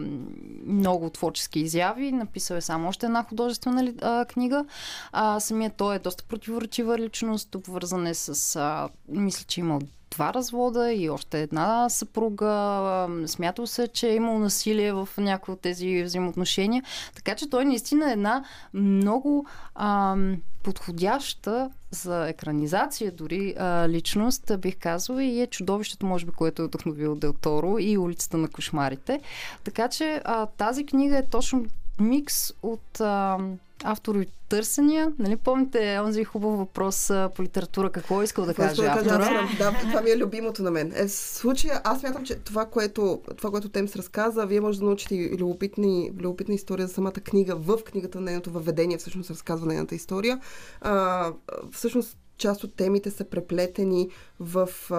много 0.67 1.11
творчески 1.11 1.61
изяви. 1.61 2.13
Написал 2.13 2.55
е 2.55 2.61
само 2.61 2.89
още 2.89 3.07
една 3.07 3.23
художествена 3.23 3.93
а, 4.03 4.25
книга. 4.25 4.65
А, 5.13 5.41
самия 5.41 5.71
той 5.71 5.97
е 5.97 5.99
доста 5.99 6.25
противоречива 6.25 6.99
личност, 6.99 7.55
обвързан 7.55 8.07
е 8.07 8.15
с... 8.15 8.57
А, 8.57 8.89
мисля, 9.09 9.45
че 9.45 9.61
е 9.61 9.63
имал 9.63 9.81
два 10.15 10.35
развода 10.35 10.93
и 10.93 11.11
още 11.11 11.43
една 11.43 11.89
съпруга. 11.89 13.09
Смятал 13.27 13.67
се, 13.67 13.89
че 13.89 14.09
е 14.09 14.15
имал 14.15 14.39
насилие 14.39 14.93
в 14.93 15.09
някои 15.19 15.55
от 15.55 15.61
тези 15.61 16.03
взаимоотношения. 16.03 16.83
Така 17.15 17.35
че 17.35 17.51
той 17.51 17.65
наистина 17.65 18.09
е 18.09 18.13
една 18.13 18.45
много 18.75 19.47
ам, 19.75 20.37
подходяща 20.63 21.71
за 21.91 22.29
екранизация 22.29 23.13
дори 23.13 23.55
а, 23.59 23.89
личност, 23.89 24.53
бих 24.59 24.79
казала, 24.79 25.25
и 25.25 25.41
е 25.41 25.47
чудовището, 25.47 26.07
може 26.07 26.27
би, 26.27 26.33
което 26.33 26.63
е 26.63 26.67
вдъхновил 26.67 27.15
Дел 27.15 27.33
Торо 27.33 27.79
и 27.79 27.99
улицата 27.99 28.37
на 28.37 28.49
кошмарите. 28.49 29.21
Така 29.65 29.89
че 29.89 30.23
а, 30.25 30.47
тази 30.47 30.87
книга 30.87 31.19
е 31.19 31.27
точно 31.27 31.67
микс 32.01 32.53
от 32.63 33.01
а, 33.01 33.39
автори 33.85 34.27
търсения. 34.49 35.13
Нали 35.19 35.37
помните 35.37 35.99
онзи 36.05 36.25
хубав 36.25 36.59
въпрос 36.59 37.11
по 37.35 37.43
литература, 37.43 37.91
какво 37.91 38.21
е 38.21 38.25
искал 38.25 38.45
да 38.45 38.53
Това 38.53 38.69
каже 38.69 38.83
да 38.83 38.89
автора? 38.89 39.15
автора. 39.15 39.49
Да, 39.59 39.79
това 39.79 40.01
ми 40.01 40.11
е 40.11 40.17
любимото 40.17 40.63
на 40.63 40.71
мен. 40.71 40.93
Е, 40.97 41.07
в 41.07 41.13
случая, 41.13 41.81
аз 41.85 42.03
мятам, 42.03 42.25
че 42.25 42.35
това, 42.35 42.67
което, 42.67 43.21
това, 43.37 43.51
което 43.51 43.69
Темс 43.69 43.97
разказа, 43.97 44.47
вие 44.47 44.61
може 44.61 44.79
да 44.79 44.85
научите 44.85 45.15
и 45.15 45.39
любопитни, 45.39 46.11
любопитна 46.21 46.55
история 46.55 46.87
за 46.87 46.95
самата 46.95 47.13
книга. 47.13 47.55
В 47.57 47.79
книгата, 47.85 48.21
нейното 48.21 48.51
въведение 48.51 48.99
всъщност 48.99 49.31
разказва 49.31 49.67
нейната 49.67 49.95
история. 49.95 50.41
А, 50.81 51.33
всъщност, 51.73 52.19
част 52.39 52.65
от 52.65 52.75
темите 52.75 53.11
са 53.11 53.25
преплетени 53.25 54.09
в, 54.41 54.69
а, 54.91 54.95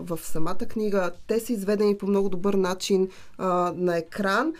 в 0.00 0.18
самата 0.22 0.58
книга. 0.58 1.10
Те 1.26 1.40
са 1.40 1.52
изведени 1.52 1.98
по 1.98 2.06
много 2.06 2.28
добър 2.28 2.54
начин 2.54 3.08
а, 3.38 3.72
на 3.76 3.96
екран. 3.96 4.52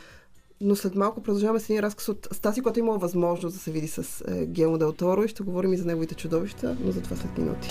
Но 0.60 0.76
след 0.76 0.94
малко 0.94 1.22
продължаваме 1.22 1.60
с 1.60 1.70
един 1.70 1.80
разказ 1.80 2.08
от 2.08 2.28
Стаси, 2.32 2.60
който 2.60 2.80
е 2.80 2.82
имала 2.82 2.98
възможност 2.98 3.56
да 3.56 3.62
се 3.62 3.70
види 3.70 3.88
с 3.88 4.24
е, 4.28 4.46
Гелмо 4.46 4.78
Дел 4.78 4.92
Торо 4.92 5.24
и 5.24 5.28
ще 5.28 5.42
говорим 5.42 5.72
и 5.72 5.76
за 5.76 5.84
неговите 5.84 6.14
чудовища, 6.14 6.76
но 6.84 6.92
за 6.92 7.02
това 7.02 7.16
след 7.16 7.38
минути. 7.38 7.68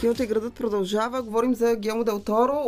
Киното 0.00 0.22
и 0.22 0.26
градът 0.26 0.54
продължава. 0.54 1.22
Говорим 1.22 1.54
за 1.54 1.76
Гелмо 1.76 2.04
Дел 2.04 2.22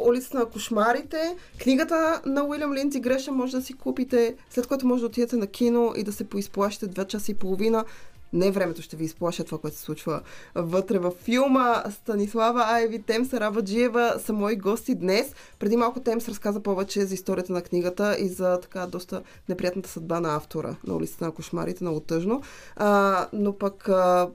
улицата 0.06 0.38
на 0.38 0.46
кошмарите. 0.46 1.36
Книгата 1.62 2.22
на 2.26 2.44
Уилям 2.44 2.74
Линдзи 2.74 3.00
Греша 3.00 3.32
може 3.32 3.56
да 3.56 3.62
си 3.62 3.72
купите, 3.72 4.36
след 4.50 4.66
което 4.66 4.86
може 4.86 5.00
да 5.00 5.06
отидете 5.06 5.36
на 5.36 5.46
кино 5.46 5.92
и 5.96 6.02
да 6.02 6.12
се 6.12 6.24
поизплашите 6.24 6.86
два 6.86 7.04
часа 7.04 7.32
и 7.32 7.34
половина. 7.34 7.84
Не 8.32 8.50
времето 8.50 8.82
ще 8.82 8.96
ви 8.96 9.04
изплаша 9.04 9.44
това, 9.44 9.58
което 9.58 9.76
се 9.76 9.82
случва 9.82 10.20
вътре 10.54 10.98
във 10.98 11.14
филма. 11.14 11.84
Станислава 11.90 12.64
Айви, 12.66 13.02
Темс 13.02 13.34
Рабаджиева 13.34 14.14
са 14.24 14.32
мои 14.32 14.56
гости 14.56 14.94
днес. 14.94 15.34
Преди 15.58 15.76
малко 15.76 16.00
Темс 16.00 16.28
разказа 16.28 16.60
повече 16.60 17.04
за 17.04 17.14
историята 17.14 17.52
на 17.52 17.62
книгата 17.62 18.16
и 18.18 18.28
за 18.28 18.60
така 18.60 18.86
доста 18.86 19.22
неприятната 19.48 19.88
съдба 19.88 20.20
на 20.20 20.36
автора 20.36 20.76
на 20.86 20.94
улицата 20.94 21.24
на 21.24 21.32
кошмарите, 21.32 21.84
много 21.84 22.00
тъжно. 22.00 22.42
А, 22.76 23.26
но 23.32 23.58
пък 23.58 23.88
а, 23.88 24.28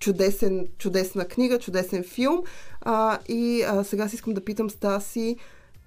чудесен, 0.00 0.68
чудесна 0.78 1.24
книга, 1.24 1.58
чудесен 1.58 2.04
филм. 2.04 2.42
А, 2.80 3.18
и 3.28 3.62
а, 3.62 3.84
сега 3.84 4.08
си 4.08 4.14
искам 4.14 4.34
да 4.34 4.44
питам 4.44 4.70
Стаси, 4.70 5.36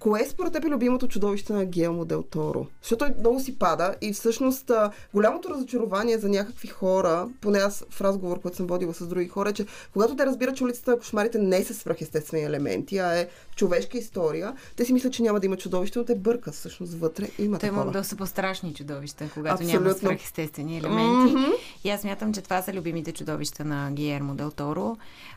кое 0.04 0.26
според 0.30 0.52
теб 0.52 0.64
е 0.64 0.68
любимото 0.68 1.08
чудовище 1.08 1.52
на 1.52 1.64
Гелмо 1.64 2.04
Дел 2.04 2.22
Торо? 2.22 2.66
Защото 2.82 3.04
той 3.04 3.14
много 3.18 3.40
си 3.40 3.58
пада 3.58 3.94
и 4.00 4.12
всъщност 4.12 4.70
голямото 5.14 5.50
разочарование 5.50 6.18
за 6.18 6.28
някакви 6.28 6.68
хора, 6.68 7.28
поне 7.40 7.58
аз 7.58 7.84
в 7.90 8.00
разговор, 8.00 8.40
който 8.40 8.56
съм 8.56 8.66
водила 8.66 8.94
с 8.94 9.06
други 9.06 9.28
хора, 9.28 9.48
е, 9.48 9.52
че 9.52 9.66
когато 9.92 10.16
те 10.16 10.26
разбират, 10.26 10.56
че 10.56 10.64
улицата 10.64 10.90
на 10.90 10.98
кошмарите 10.98 11.38
не 11.38 11.56
е 11.56 11.64
със 11.64 11.78
свръхестествени 11.78 12.44
елементи, 12.44 12.98
а 12.98 13.18
е 13.18 13.28
човешка 13.56 13.98
история, 13.98 14.52
те 14.76 14.84
си 14.84 14.92
мислят, 14.92 15.12
че 15.12 15.22
няма 15.22 15.40
да 15.40 15.46
има 15.46 15.56
чудовище, 15.56 15.98
но 15.98 16.04
те 16.04 16.14
бъркат 16.14 16.54
всъщност 16.54 16.94
вътре. 16.94 17.28
Има 17.38 17.58
Той 17.58 17.68
има 17.68 17.78
такова. 17.78 17.98
доста 17.98 18.16
по-страшни 18.16 18.74
чудовища, 18.74 19.30
когато 19.34 19.54
Абсолютно. 19.54 19.80
няма 19.80 19.94
свръхестествени 19.94 20.78
елементи. 20.78 21.34
Мгм. 21.34 21.44
И 21.84 21.90
аз 21.90 22.04
мятам, 22.04 22.34
че 22.34 22.42
това 22.42 22.62
са 22.62 22.72
любимите 22.72 23.12
чудовища 23.12 23.64
на 23.64 23.90
Гиермо 23.92 24.34
Дел 24.34 24.50
Торо. 24.50 24.96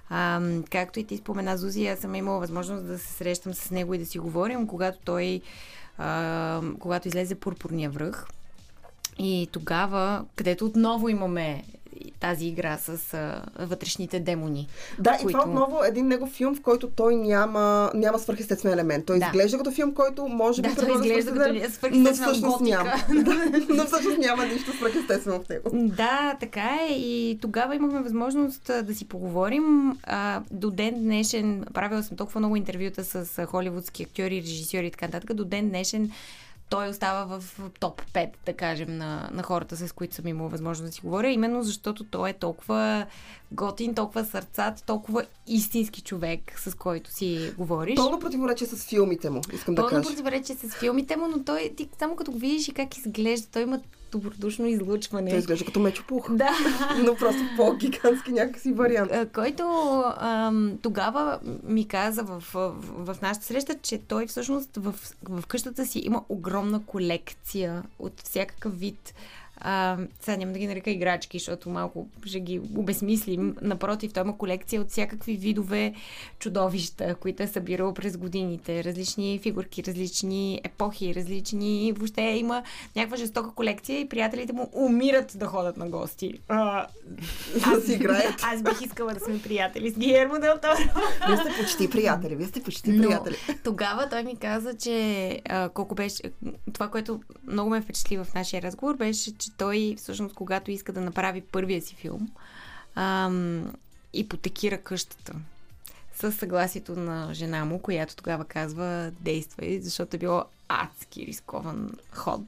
А, 0.10 0.42
както 0.72 1.00
и 1.00 1.04
ти 1.04 1.18
спомена, 1.18 1.58
Зузи, 1.58 1.88
аз 1.88 2.00
съм 2.00 2.16
имала 2.16 2.40
възможност 2.40 2.88
да 2.88 2.98
се 2.98 3.14
срещам 3.14 3.54
с 3.54 3.72
него 3.72 3.94
и 3.94 3.98
да 3.98 4.06
си 4.06 4.20
говорим, 4.20 4.68
когато 4.68 4.98
той, 5.06 5.42
а, 5.98 6.62
когато 6.80 7.08
излезе 7.08 7.36
Пурпурния 7.36 7.90
връх. 7.90 8.28
И 9.20 9.48
тогава, 9.52 10.26
където 10.36 10.66
отново 10.66 11.10
имаме 11.10 11.64
тази 12.20 12.46
игра 12.46 12.78
с 12.78 13.14
а, 13.14 13.42
вътрешните 13.60 14.20
демони. 14.20 14.68
Да, 15.00 15.12
и 15.12 15.24
които- 15.24 15.40
това 15.40 15.50
отново 15.52 15.84
е 15.84 15.88
един 15.88 16.08
негов 16.08 16.30
филм, 16.30 16.56
в 16.56 16.62
който 16.62 16.88
той 16.88 17.16
няма, 17.16 17.92
няма 17.94 18.20
свръхестествен 18.20 18.74
елемент. 18.74 19.06
Той 19.06 19.20
Да. 19.20 19.26
изглежда 19.26 19.58
като 19.58 19.72
филм, 19.72 19.94
който 19.94 20.28
може 20.28 20.62
би 20.62 20.70
Да, 20.70 20.76
той 20.76 20.94
изглежда 20.96 21.32
като 21.32 21.44
свръхестествен, 21.44 22.04
но 22.04 22.14
всъщност 22.14 22.42
готика. 22.58 22.78
няма. 22.78 22.94
Да, 23.24 23.36
но 23.70 23.86
всъщност 23.86 24.18
няма 24.18 24.46
нищо 24.46 24.72
свръхестествено 24.74 25.42
в 25.42 25.50
него. 25.50 25.70
Да, 25.74 26.36
така 26.40 26.70
е. 26.82 26.94
И 26.94 27.38
тогава 27.42 27.76
имахме 27.76 28.02
възможност 28.02 28.72
да 28.84 28.96
си 28.96 29.08
поговорим. 29.08 29.64
А, 30.04 30.42
до 30.52 30.72
ден 30.72 30.94
днешен, 30.98 31.66
правила 31.74 32.04
съм 32.04 32.18
толкова 32.18 32.40
много 32.40 32.56
интервюта 32.56 33.04
с 33.04 33.46
холивудски 33.46 34.04
актьори, 34.04 34.36
режисьори 34.38 34.88
и 34.88 34.92
така 34.92 35.06
нататък. 35.06 35.34
До 35.34 35.46
ден 35.46 35.70
днешен 35.70 36.12
той 36.70 36.90
остава 36.90 37.40
в 37.40 37.44
топ 37.80 38.02
5, 38.14 38.30
да 38.46 38.54
кажем, 38.54 38.98
на, 38.98 39.30
на 39.32 39.44
хората, 39.44 39.76
с 39.76 39.92
които 39.92 40.16
съм 40.16 40.28
имала 40.28 40.50
възможност 40.50 40.90
да 40.90 40.92
си 40.92 41.02
говоря, 41.02 41.30
именно 41.30 41.64
защото 41.64 42.04
той 42.04 42.30
е 42.30 42.34
толкова 42.34 43.06
готин, 43.52 43.96
толкова 43.96 44.26
сърцат, 44.26 44.84
толкова 44.86 45.26
истински 45.48 46.02
човек, 46.02 46.60
с 46.60 46.76
който 46.76 47.12
си 47.12 47.54
говориш. 47.58 47.96
Пълно 47.96 48.20
противоречие 48.20 48.68
с 48.68 48.86
филмите 48.86 49.30
му, 49.30 49.42
искам 49.54 49.76
да 49.76 49.82
Пълно 49.82 49.90
кажа. 49.96 50.10
противоречие 50.10 50.56
с 50.56 50.76
филмите 50.76 51.16
му, 51.16 51.28
но 51.28 51.44
той, 51.44 51.74
ти 51.78 51.90
само 52.00 52.16
като 52.16 52.32
го 52.32 52.38
видиш 52.38 52.68
и 52.68 52.74
как 52.74 52.98
изглежда, 52.98 53.48
той 53.52 53.62
има 53.62 53.80
добродушно 54.12 54.66
излъчване. 54.66 55.30
Той 55.30 55.40
изглежда 55.40 55.66
като 55.66 55.80
мечопух. 55.80 56.32
Да. 56.32 56.50
Но 57.06 57.16
просто 57.16 57.42
по-гигантски 57.58 58.32
някакси 58.32 58.72
вариант. 58.72 59.12
Който 59.34 59.64
ам, 60.18 60.78
тогава 60.82 61.40
ми 61.64 61.88
каза 61.88 62.24
в, 62.24 62.44
в, 62.54 62.74
в 62.82 63.22
нашата 63.22 63.46
среща, 63.46 63.76
че 63.82 63.98
той 63.98 64.28
всъщност 64.28 64.70
в, 64.78 64.96
в 65.30 65.44
къщата 65.48 65.86
си 65.86 66.00
има 66.00 66.24
огромна 66.30 66.84
колекция 66.86 67.84
от 68.00 68.22
всякакъв 68.22 68.80
вид. 68.80 69.14
А, 69.60 69.98
сега 70.20 70.38
няма 70.38 70.52
да 70.52 70.60
ги 70.60 70.68
нарека 70.68 70.90
играчки, 70.90 71.40
защото 71.40 71.70
малко 71.70 72.08
ще 72.26 72.40
ги 72.40 72.62
обезмислим. 72.76 73.56
Напротив, 73.62 74.14
той 74.14 74.24
има 74.24 74.38
колекция 74.38 74.82
от 74.82 74.90
всякакви 74.90 75.34
видове 75.34 75.94
чудовища, 76.40 77.16
които 77.16 77.44
е 77.44 77.48
събирал 77.48 77.94
през 77.94 78.18
годините. 78.18 78.84
Различни 78.84 79.40
фигурки, 79.40 79.84
различни 79.84 80.62
епохи, 80.64 81.16
различни... 81.16 81.94
Въобще 81.94 82.22
има 82.22 82.64
някаква 82.96 83.18
жестока 83.18 83.52
колекция 83.52 84.00
и 84.00 84.10
приятелите 84.10 84.54
му 84.54 84.70
умират 84.74 85.32
да 85.36 85.46
ходят 85.46 85.78
на 85.78 85.90
гости. 85.90 86.40
А, 86.48 86.88
Да 87.56 87.82
си 87.82 87.94
играят. 87.94 88.36
аз 88.44 88.62
бих 88.64 88.82
искала 88.82 89.14
да 89.14 89.20
сме 89.20 89.42
приятели 89.42 89.90
с 89.92 89.98
Гиермо 89.98 90.40
Дел 90.40 90.54
Торо. 90.62 90.90
Вие 91.28 91.38
сте 91.38 91.62
почти 91.62 91.90
приятели, 91.90 92.36
вие 92.36 92.48
сте 92.48 92.64
почти 92.64 92.92
Но 92.92 93.04
приятели. 93.04 93.36
тогава 93.64 94.10
той 94.10 94.24
ми 94.24 94.36
каза, 94.36 94.74
че 94.74 94.98
а, 95.46 95.70
колко 95.70 95.96
беше... 95.96 96.22
Това, 96.74 96.88
което 96.88 97.20
много 97.48 97.70
ме 97.70 97.82
впечатли 97.82 98.18
в 98.18 98.28
нашия 98.36 98.62
разговор, 98.62 98.96
беше, 98.96 99.38
че 99.38 99.47
той 99.58 99.96
всъщност, 99.98 100.36
когато 100.36 100.72
иска 100.72 100.94
да 100.94 101.02
направи 101.02 101.42
първия 101.42 101.82
си 101.82 101.96
филм, 101.96 102.30
ам, 102.96 103.74
ипотекира 104.14 104.78
къщата 104.78 105.34
със 106.20 106.36
съгласието 106.36 106.96
на 106.96 107.30
жена 107.34 107.66
му, 107.66 107.80
която 107.80 108.16
тогава 108.16 108.46
казва 108.46 109.12
действай, 109.22 109.80
защото 109.82 110.16
е 110.16 110.20
било 110.20 110.44
адски 110.70 111.26
рискован 111.26 111.92
ход. 112.14 112.42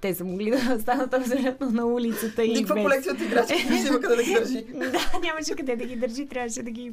Те 0.00 0.14
са 0.14 0.24
могли 0.24 0.50
да 0.50 0.80
станат 0.80 1.14
абсолютно 1.14 1.70
на 1.70 1.86
улицата 1.86 2.44
и 2.44 2.48
Никаква 2.48 2.74
без... 2.74 2.84
колекция 2.84 3.12
от 3.12 3.20
играчки 3.20 3.68
не 3.70 3.80
има 3.80 4.00
къде 4.00 4.16
да 4.16 4.22
ги 4.22 4.34
държи. 4.34 4.66
Да, 4.74 5.18
нямаше 5.22 5.54
къде 5.56 5.76
да 5.76 5.84
ги 5.84 5.96
държи, 5.96 6.28
трябваше 6.28 6.62
да 6.62 6.70
ги, 6.70 6.92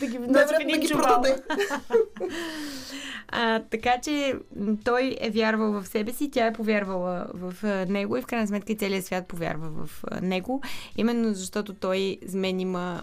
да 0.00 0.06
ги 0.06 0.18
носи 0.18 0.44
в 0.44 0.48
да 0.48 0.62
един 0.62 0.80
ги 0.80 0.88
чувал. 0.88 1.24
А, 3.30 3.62
така 3.70 4.00
че 4.02 4.34
той 4.84 5.16
е 5.20 5.30
вярвал 5.30 5.72
в 5.72 5.86
себе 5.86 6.12
си, 6.12 6.30
тя 6.30 6.46
е 6.46 6.52
повярвала 6.52 7.26
в 7.34 7.86
него 7.88 8.16
и 8.16 8.22
в 8.22 8.26
крайна 8.26 8.46
сметка 8.46 8.72
и 8.72 8.76
целият 8.76 9.06
свят 9.06 9.26
повярва 9.26 9.68
в 9.68 10.04
него. 10.22 10.62
Именно 10.96 11.34
защото 11.34 11.74
той 11.74 12.18
с 12.26 12.34
мен 12.34 12.60
има 12.60 13.02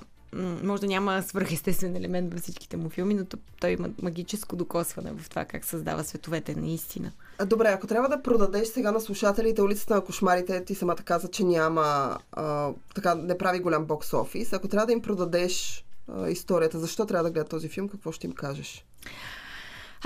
може 0.63 0.81
да 0.81 0.87
няма 0.87 1.23
свръхестествен 1.23 1.95
елемент 1.95 2.33
във 2.33 2.41
всичките 2.41 2.77
му 2.77 2.89
филми, 2.89 3.13
но 3.13 3.25
той 3.59 3.69
има 3.69 3.89
магическо 4.01 4.55
докосване 4.55 5.11
в 5.11 5.29
това 5.29 5.45
как 5.45 5.65
създава 5.65 6.03
световете 6.03 6.55
наистина. 6.55 7.11
Добре, 7.45 7.67
ако 7.67 7.87
трябва 7.87 8.09
да 8.09 8.21
продадеш 8.21 8.67
сега 8.67 8.91
на 8.91 9.01
слушателите 9.01 9.61
улицата 9.61 9.95
на 9.95 10.01
кошмарите, 10.01 10.65
ти 10.65 10.75
самата 10.75 10.95
каза, 10.95 11.27
че 11.27 11.43
няма, 11.43 12.17
а, 12.31 12.71
така, 12.95 13.15
не 13.15 13.37
прави 13.37 13.59
голям 13.59 13.85
бокс 13.85 14.13
офис. 14.13 14.53
Ако 14.53 14.67
трябва 14.67 14.85
да 14.85 14.93
им 14.93 15.01
продадеш 15.01 15.85
а, 16.07 16.29
историята, 16.29 16.79
защо 16.79 17.05
трябва 17.05 17.23
да 17.23 17.31
гледат 17.31 17.49
този 17.49 17.69
филм, 17.69 17.89
какво 17.89 18.11
ще 18.11 18.27
им 18.27 18.33
кажеш? 18.33 18.85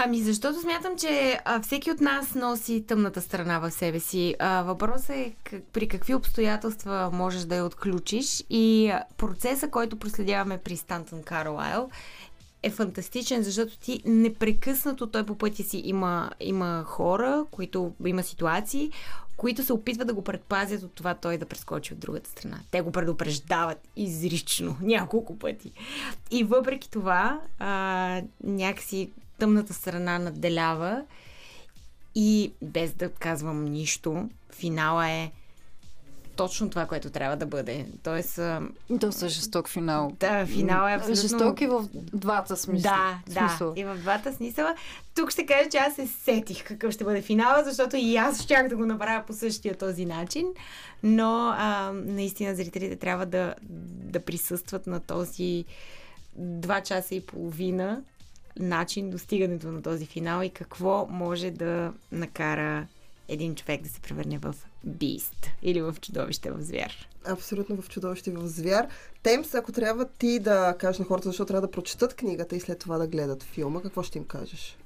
Ами, 0.01 0.21
защото 0.21 0.61
смятам, 0.61 0.97
че 0.97 1.39
а, 1.45 1.61
всеки 1.61 1.91
от 1.91 2.01
нас 2.01 2.35
носи 2.35 2.83
тъмната 2.87 3.21
страна 3.21 3.59
в 3.59 3.71
себе 3.71 3.99
си. 3.99 4.35
А, 4.39 4.61
въпросът 4.63 5.09
е 5.09 5.35
как, 5.43 5.63
при 5.73 5.87
какви 5.87 6.13
обстоятелства 6.15 7.09
можеш 7.13 7.41
да 7.41 7.55
я 7.55 7.65
отключиш 7.65 8.43
и 8.49 8.93
процеса, 9.17 9.69
който 9.69 9.99
проследяваме 9.99 10.57
при 10.57 10.77
Стантън 10.77 11.23
Карлайл, 11.23 11.89
е 12.63 12.69
фантастичен, 12.69 13.43
защото 13.43 13.77
ти 13.77 14.01
непрекъснато 14.05 15.07
той 15.07 15.25
по 15.25 15.35
пътя 15.35 15.63
си 15.63 15.81
има, 15.85 16.31
има 16.39 16.83
хора, 16.87 17.45
които 17.51 17.93
има 18.05 18.23
ситуации, 18.23 18.91
които 19.37 19.63
се 19.63 19.73
опитват 19.73 20.07
да 20.07 20.13
го 20.13 20.23
предпазят 20.23 20.83
от 20.83 20.93
това 20.95 21.13
той 21.13 21.37
да 21.37 21.45
прескочи 21.45 21.93
от 21.93 21.99
другата 21.99 22.29
страна. 22.29 22.59
Те 22.71 22.81
го 22.81 22.91
предупреждават 22.91 23.87
изрично 23.95 24.77
няколко 24.81 25.39
пъти. 25.39 25.71
И 26.31 26.43
въпреки 26.43 26.91
това, 26.91 27.41
а, 27.59 28.21
някакси 28.43 29.11
тъмната 29.39 29.73
страна 29.73 30.19
надделява 30.19 31.03
и 32.15 32.51
без 32.61 32.93
да 32.93 33.09
казвам 33.09 33.65
нищо, 33.65 34.29
финала 34.51 35.09
е 35.09 35.31
точно 36.39 36.69
това, 36.69 36.85
което 36.85 37.09
трябва 37.09 37.37
да 37.37 37.45
бъде. 37.45 37.85
Тоест, 38.03 38.39
Доста 38.89 39.29
жесток 39.29 39.69
финал. 39.69 40.11
да, 40.19 40.45
финала 40.45 40.91
е 40.91 40.95
абсолютно... 40.95 41.21
Жесток 41.21 41.61
и 41.61 41.67
в 41.67 41.87
двата 41.93 42.57
смисъла. 42.57 43.19
Да, 43.27 43.41
смисъл. 43.47 43.73
да. 43.73 43.79
И 43.81 43.83
в 43.83 43.97
двата 43.97 44.33
смисъла. 44.33 44.75
Тук 45.15 45.31
ще 45.31 45.45
кажа, 45.45 45.69
че 45.69 45.77
аз 45.77 45.95
се 45.95 46.07
сетих 46.07 46.63
какъв 46.63 46.93
ще 46.93 47.03
бъде 47.03 47.21
финала, 47.21 47.63
защото 47.63 47.95
и 47.95 48.17
аз 48.17 48.41
щях 48.41 48.67
да 48.67 48.75
го 48.75 48.85
направя 48.85 49.23
по 49.27 49.33
същия 49.33 49.77
този 49.77 50.05
начин. 50.05 50.47
Но 51.03 51.53
а, 51.57 51.91
наистина 51.93 52.55
зрителите 52.55 52.95
трябва 52.95 53.25
да, 53.25 53.55
да 54.11 54.19
присъстват 54.19 54.87
на 54.87 54.99
този 54.99 55.65
два 56.35 56.81
часа 56.81 57.15
и 57.15 57.25
половина 57.25 58.01
начин 58.59 59.09
достигането 59.09 59.71
на 59.71 59.81
този 59.81 60.05
финал 60.05 60.43
и 60.43 60.49
какво 60.49 61.07
може 61.09 61.51
да 61.51 61.93
накара 62.11 62.87
един 63.27 63.55
човек 63.55 63.81
да 63.81 63.89
се 63.89 63.99
превърне 63.99 64.37
в 64.37 64.55
бист 64.83 65.47
или 65.61 65.81
в 65.81 65.95
чудовище, 66.01 66.51
в 66.51 66.61
звяр. 66.61 67.07
Абсолютно 67.25 67.81
в 67.81 67.89
чудовище 67.89 68.31
в 68.31 68.47
звяр. 68.47 68.87
Темс, 69.23 69.55
ако 69.55 69.71
трябва 69.71 70.05
ти 70.05 70.39
да 70.39 70.75
кажеш 70.79 70.99
на 70.99 71.05
хората, 71.05 71.29
защо 71.29 71.45
трябва 71.45 71.67
да 71.67 71.71
прочетат 71.71 72.13
книгата 72.13 72.55
и 72.55 72.59
след 72.59 72.79
това 72.79 72.97
да 72.97 73.07
гледат 73.07 73.43
филма, 73.43 73.81
какво 73.81 74.03
ще 74.03 74.17
им 74.17 74.25
кажеш? 74.25 74.77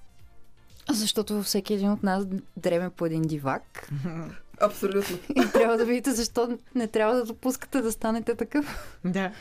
Защото 0.91 1.33
във 1.33 1.45
всеки 1.45 1.73
един 1.73 1.91
от 1.91 2.03
нас 2.03 2.25
дреме 2.57 2.89
по 2.89 3.05
един 3.05 3.21
дивак. 3.21 3.89
Абсолютно. 4.61 5.17
И 5.29 5.51
трябва 5.53 5.77
да 5.77 5.85
видите 5.85 6.11
защо 6.11 6.57
не 6.75 6.87
трябва 6.87 7.15
да 7.15 7.25
допускате 7.25 7.81
да 7.81 7.91
станете 7.91 8.35
такъв. 8.35 8.97
Да. 9.05 9.31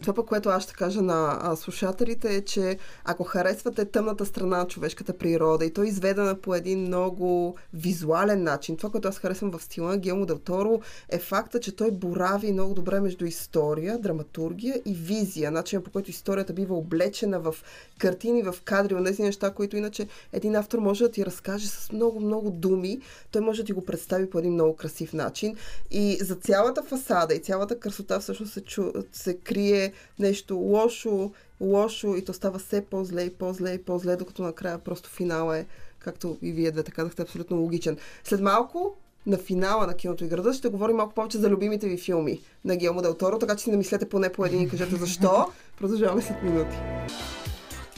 Това 0.00 0.14
пък, 0.14 0.26
което 0.26 0.48
аз 0.48 0.62
ще 0.62 0.72
кажа 0.72 1.02
на 1.02 1.38
а, 1.42 1.56
слушателите 1.56 2.34
е, 2.34 2.44
че 2.44 2.78
ако 3.04 3.24
харесвате 3.24 3.84
тъмната 3.84 4.26
страна 4.26 4.58
на 4.58 4.66
човешката 4.66 5.18
природа 5.18 5.64
и 5.64 5.72
то 5.72 5.82
е 5.82 5.86
изведена 5.86 6.34
по 6.34 6.54
един 6.54 6.80
много 6.80 7.56
визуален 7.74 8.42
начин, 8.42 8.76
това, 8.76 8.90
което 8.90 9.08
аз 9.08 9.18
харесвам 9.18 9.50
в 9.50 9.62
стила 9.62 9.90
на 9.90 9.98
Гелмо 9.98 10.26
Дел 10.26 10.80
е 11.08 11.18
факта, 11.18 11.60
че 11.60 11.76
той 11.76 11.90
борави 11.90 12.52
много 12.52 12.74
добре 12.74 13.00
между 13.00 13.24
история, 13.24 13.98
драматургия 13.98 14.82
и 14.84 14.94
визия. 14.94 15.50
Начинът 15.50 15.84
по 15.84 15.90
който 15.90 16.10
историята 16.10 16.52
бива 16.52 16.76
облечена 16.76 17.40
в 17.40 17.54
картини, 17.98 18.42
в 18.42 18.54
кадри, 18.64 18.94
от 18.94 19.04
тези 19.04 19.22
неща, 19.22 19.50
които 19.50 19.76
иначе 19.76 20.08
един 20.32 20.56
автор 20.56 20.78
може 20.78 21.04
да 21.04 21.10
ти 21.10 21.26
разкаже 21.26 21.68
с 21.68 21.92
много-много 21.92 22.50
думи. 22.50 23.00
Той 23.30 23.42
може 23.42 23.62
да 23.62 23.66
ти 23.66 23.72
го 23.72 23.84
представи 23.84 24.30
по 24.30 24.38
един 24.38 24.52
много 24.52 24.76
красив 24.76 25.12
начин. 25.12 25.56
И 25.90 26.18
за 26.20 26.34
цялата 26.34 26.82
фасада 26.82 27.34
и 27.34 27.38
цялата 27.38 27.80
красота 27.80 28.20
всъщност 28.20 28.52
се, 28.52 28.60
чу, 28.60 28.92
се 29.12 29.34
крие 29.34 29.83
нещо 30.18 30.56
лошо, 30.56 31.30
лошо 31.60 32.14
и 32.14 32.24
то 32.24 32.32
става 32.32 32.58
все 32.58 32.80
по-зле 32.80 33.22
и 33.22 33.30
по-зле 33.30 33.74
и 33.74 33.82
по-зле, 33.82 34.16
докато 34.16 34.42
накрая 34.42 34.78
просто 34.78 35.10
финала 35.10 35.58
е, 35.58 35.66
както 35.98 36.36
и 36.42 36.52
вие 36.52 36.70
двете 36.70 36.90
казахте, 36.90 37.22
абсолютно 37.22 37.56
логичен. 37.56 37.96
След 38.24 38.40
малко 38.40 38.96
на 39.26 39.38
финала 39.38 39.86
на 39.86 39.94
киното 39.94 40.24
и 40.24 40.28
града 40.28 40.52
ще 40.52 40.68
говорим 40.68 40.96
малко 40.96 41.14
повече 41.14 41.38
за 41.38 41.48
любимите 41.50 41.88
ви 41.88 41.96
филми 41.96 42.40
на 42.64 42.76
Гелмо 42.76 43.02
Дел 43.02 43.14
Торо, 43.14 43.38
така 43.38 43.56
че 43.56 43.64
си 43.64 43.70
намислете 43.70 44.08
поне 44.08 44.32
по 44.32 44.44
един 44.44 44.62
и 44.62 44.68
кажете 44.68 44.96
защо. 44.96 45.46
Продължаваме 45.78 46.22
след 46.22 46.42
минути. 46.42 46.76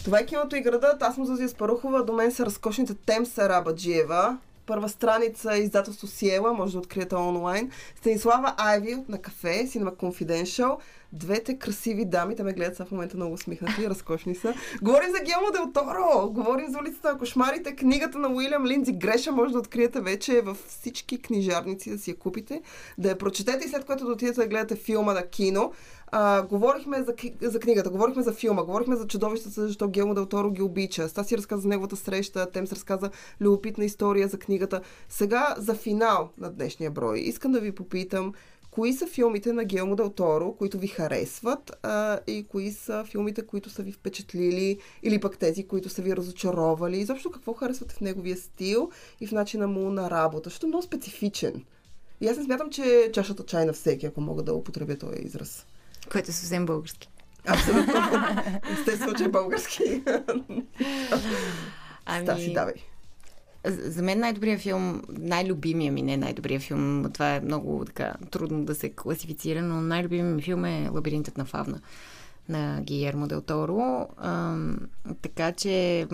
Това 0.04 0.20
е 0.20 0.26
киното 0.26 0.56
и 0.56 0.60
градът. 0.60 1.02
Аз 1.02 1.14
съм 1.14 1.26
Зузия 1.26 1.48
Спарухова. 1.48 2.04
До 2.04 2.12
мен 2.12 2.32
са 2.32 2.46
разкошните 2.46 2.94
Темса 2.94 3.48
Рабаджиева 3.48 4.38
първа 4.66 4.88
страница 4.88 5.56
издателство 5.56 6.06
Сиела, 6.06 6.52
може 6.52 6.72
да 6.72 6.78
откриете 6.78 7.14
онлайн. 7.14 7.70
Станислава 7.96 8.54
Айви 8.56 8.96
на 9.08 9.18
кафе, 9.18 9.66
Cinema 9.66 9.94
Confidential. 9.94 10.76
Двете 11.12 11.58
красиви 11.58 12.04
дами, 12.04 12.36
те 12.36 12.42
ме 12.42 12.52
гледат 12.52 12.76
сега 12.76 12.86
в 12.86 12.90
момента 12.90 13.16
много 13.16 13.34
усмихнати, 13.34 13.88
разкошни 13.88 14.34
са. 14.34 14.54
Говорим 14.82 15.10
за 15.10 15.24
Гелмо 15.24 15.50
Дел 15.52 15.72
Торо, 15.74 16.30
говорим 16.30 16.70
за 16.70 16.78
улицата 16.78 17.12
на 17.12 17.18
кошмарите, 17.18 17.76
книгата 17.76 18.18
на 18.18 18.28
Уилям 18.28 18.66
Линдзи 18.66 18.92
Греша 18.92 19.32
може 19.32 19.52
да 19.52 19.58
откриете 19.58 20.00
вече 20.00 20.40
във 20.40 20.64
всички 20.68 21.22
книжарници 21.22 21.90
да 21.90 21.98
си 21.98 22.10
я 22.10 22.16
купите, 22.16 22.62
да 22.98 23.08
я 23.08 23.18
прочетете 23.18 23.66
и 23.66 23.68
след 23.68 23.84
което 23.84 24.06
да 24.06 24.12
отидете 24.12 24.40
да 24.40 24.46
гледате 24.46 24.76
филма 24.76 25.12
на 25.12 25.22
кино. 25.22 25.72
А, 26.12 26.42
говорихме 26.42 27.02
за, 27.02 27.14
за 27.42 27.60
книгата, 27.60 27.90
говорихме 27.90 28.22
за 28.22 28.32
филма, 28.32 28.64
говорихме 28.64 28.96
за 28.96 29.06
чудовищата, 29.06 29.66
защо 29.66 29.88
Гелмо 29.88 30.14
Дел 30.14 30.26
Торо 30.26 30.50
ги 30.50 30.62
обича. 30.62 31.08
Стаси 31.08 31.36
разказа 31.36 31.62
за 31.62 31.68
неговата 31.68 31.96
среща, 31.96 32.50
Темс 32.50 32.72
разказа 32.72 33.10
любопитна 33.40 33.84
история 33.84 34.28
за 34.28 34.38
книгата. 34.38 34.80
Сега 35.08 35.54
за 35.58 35.74
финал 35.74 36.30
на 36.38 36.50
днешния 36.50 36.90
брой 36.90 37.18
искам 37.18 37.52
да 37.52 37.60
ви 37.60 37.72
попитам 37.72 38.32
кои 38.76 38.92
са 38.92 39.06
филмите 39.06 39.52
на 39.52 39.64
Гелмо 39.64 39.96
Дел 39.96 40.10
Торо, 40.10 40.52
които 40.52 40.78
ви 40.78 40.86
харесват 40.86 41.72
а, 41.82 42.20
и 42.26 42.46
кои 42.48 42.72
са 42.72 43.04
филмите, 43.04 43.46
които 43.46 43.70
са 43.70 43.82
ви 43.82 43.92
впечатлили 43.92 44.78
или 45.02 45.20
пък 45.20 45.38
тези, 45.38 45.66
които 45.66 45.88
са 45.88 46.02
ви 46.02 46.16
разочаровали. 46.16 46.98
Изобщо 46.98 47.30
какво 47.30 47.52
харесвате 47.52 47.94
в 47.94 48.00
неговия 48.00 48.36
стил 48.36 48.90
и 49.20 49.26
в 49.26 49.32
начина 49.32 49.66
му 49.66 49.90
на 49.90 50.10
работа, 50.10 50.48
защото 50.48 50.66
е 50.66 50.68
много 50.68 50.82
специфичен. 50.82 51.64
И 52.20 52.28
аз 52.28 52.36
не 52.36 52.44
смятам, 52.44 52.70
че 52.70 53.10
чашата 53.12 53.44
чай 53.44 53.66
на 53.66 53.72
всеки, 53.72 54.06
ако 54.06 54.20
мога 54.20 54.42
да 54.42 54.54
употребя 54.54 54.98
този 54.98 55.22
израз. 55.22 55.66
Който 56.12 56.30
е 56.30 56.34
съвсем 56.34 56.66
български. 56.66 57.08
Абсолютно. 57.46 57.94
Естествено, 58.72 59.14
че 59.14 59.24
е 59.24 59.28
български. 59.28 60.02
Ами, 62.06 62.24
Стаси, 62.24 62.52
давай. 62.52 62.74
За 63.66 64.02
мен 64.02 64.20
най-добрият 64.20 64.60
филм, 64.60 65.02
най-любимия 65.08 65.92
ми, 65.92 66.02
не 66.02 66.16
най-добрият 66.16 66.62
филм, 66.62 67.04
това 67.12 67.34
е 67.34 67.40
много 67.40 67.84
така 67.84 68.14
трудно 68.30 68.64
да 68.64 68.74
се 68.74 68.90
класифицира, 68.90 69.62
но 69.62 69.80
най-любимият 69.80 70.36
ми 70.36 70.42
филм 70.42 70.64
е 70.64 70.88
Лабиринтът 70.92 71.38
на 71.38 71.44
Фавна 71.44 71.80
на 72.48 72.80
Гиермо 72.82 73.26
Дел 73.26 73.40
Торо. 73.40 74.08
Ам, 74.18 74.78
така 75.22 75.52
че 75.52 76.06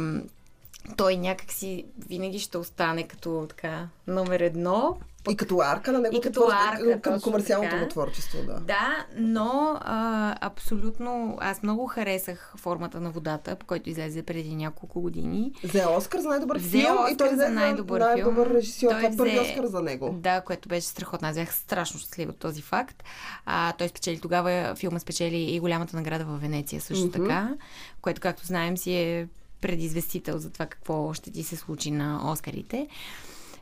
той 0.96 1.16
някакси 1.16 1.84
винаги 2.08 2.38
ще 2.38 2.58
остане 2.58 3.08
като 3.08 3.46
така 3.48 3.88
номер 4.06 4.40
едно. 4.40 4.98
И 5.30 5.36
като 5.36 5.58
арка 5.60 5.92
на 5.92 5.98
неговото 5.98 6.28
И 6.28 6.30
като 6.30 6.40
творчество, 6.40 6.90
арка, 6.90 7.00
към 7.00 7.20
комерциалното 7.20 7.76
му 7.76 7.88
творчество, 7.88 8.38
да. 8.46 8.60
Да, 8.60 9.06
но 9.16 9.78
а, 9.80 10.34
абсолютно 10.40 11.38
аз 11.40 11.62
много 11.62 11.86
харесах 11.86 12.54
формата 12.56 13.00
на 13.00 13.10
водата, 13.10 13.56
по 13.56 13.66
който 13.66 13.90
излезе 13.90 14.22
преди 14.22 14.54
няколко 14.54 15.00
години. 15.00 15.52
Взе 15.64 15.86
Оскар 15.86 16.18
за 16.20 16.28
най-добър 16.28 16.58
Взе 16.58 16.68
филм 16.68 16.96
и 17.12 17.16
той 17.16 17.28
Оскар 17.28 17.36
за 17.36 17.48
най-добър 17.48 18.00
най-добър 18.00 18.46
филм. 18.46 18.56
режисьор. 18.56 18.90
Той 18.90 19.00
Това 19.00 19.14
е 19.14 19.16
първи 19.16 19.40
Оскар 19.40 19.64
за 19.64 19.82
него. 19.82 20.14
Да, 20.18 20.40
което 20.40 20.68
беше 20.68 20.86
страхотно. 20.86 21.28
Аз 21.28 21.34
бях 21.34 21.54
страшно 21.54 22.00
щастлива 22.00 22.30
от 22.30 22.38
този 22.38 22.62
факт. 22.62 23.04
А, 23.46 23.72
той 23.72 23.88
спечели 23.88 24.20
тогава, 24.20 24.74
филма 24.76 24.98
спечели 24.98 25.40
и 25.42 25.60
голямата 25.60 25.96
награда 25.96 26.24
в 26.24 26.38
Венеция 26.38 26.80
също 26.80 27.06
Мгм. 27.06 27.12
така, 27.22 27.54
което, 28.00 28.20
както 28.20 28.46
знаем, 28.46 28.76
си 28.76 28.92
е 28.94 29.28
предизвестител 29.62 30.38
за 30.38 30.50
това 30.50 30.66
какво 30.66 31.14
ще 31.14 31.30
ти 31.30 31.42
се 31.42 31.56
случи 31.56 31.90
на 31.90 32.32
Оскарите. 32.32 32.88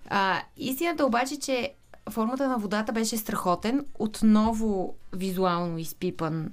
А, 0.09 0.43
истината 0.57 1.07
обаче, 1.07 1.39
че 1.39 1.75
формата 2.11 2.49
на 2.49 2.59
водата 2.59 2.93
беше 2.93 3.17
страхотен, 3.17 3.87
отново 3.99 4.95
визуално 5.13 5.79
изпипан 5.79 6.51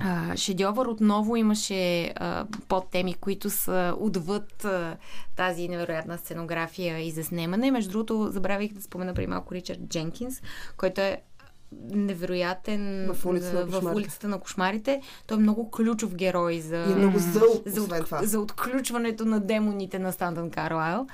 а, 0.00 0.36
шедьовър 0.36 0.86
отново 0.86 1.36
имаше 1.36 2.12
а, 2.16 2.46
подтеми, 2.68 3.14
които 3.14 3.50
са 3.50 3.94
отвъд 4.00 4.64
а, 4.64 4.96
тази 5.36 5.68
невероятна 5.68 6.18
сценография 6.18 6.98
и 6.98 7.10
заснемане. 7.10 7.70
Между 7.70 7.90
другото, 7.90 8.28
забравих 8.32 8.72
да 8.72 8.82
спомена 8.82 9.14
преди 9.14 9.26
малко 9.26 9.54
Ричард 9.54 9.80
Дженкинс, 9.88 10.42
който 10.76 11.00
е 11.00 11.22
невероятен 11.72 13.10
В 13.14 13.26
улицата 13.26 13.66
на 13.66 13.80
в 13.80 13.94
улицата 13.94 14.28
на 14.28 14.38
кошмарите. 14.40 15.00
Той 15.26 15.36
е 15.36 15.40
много 15.40 15.70
ключов 15.70 16.14
герой 16.14 16.60
за, 16.60 16.76
И 16.76 16.92
е 16.92 16.94
много 16.94 17.18
зъл, 17.18 17.62
за, 17.66 17.82
освен 17.82 18.04
това. 18.04 18.22
за 18.22 18.40
отключването 18.40 19.24
на 19.24 19.40
демоните 19.40 19.98
на 19.98 20.12
Стантън 20.12 20.50
Карлайл. 20.50 21.06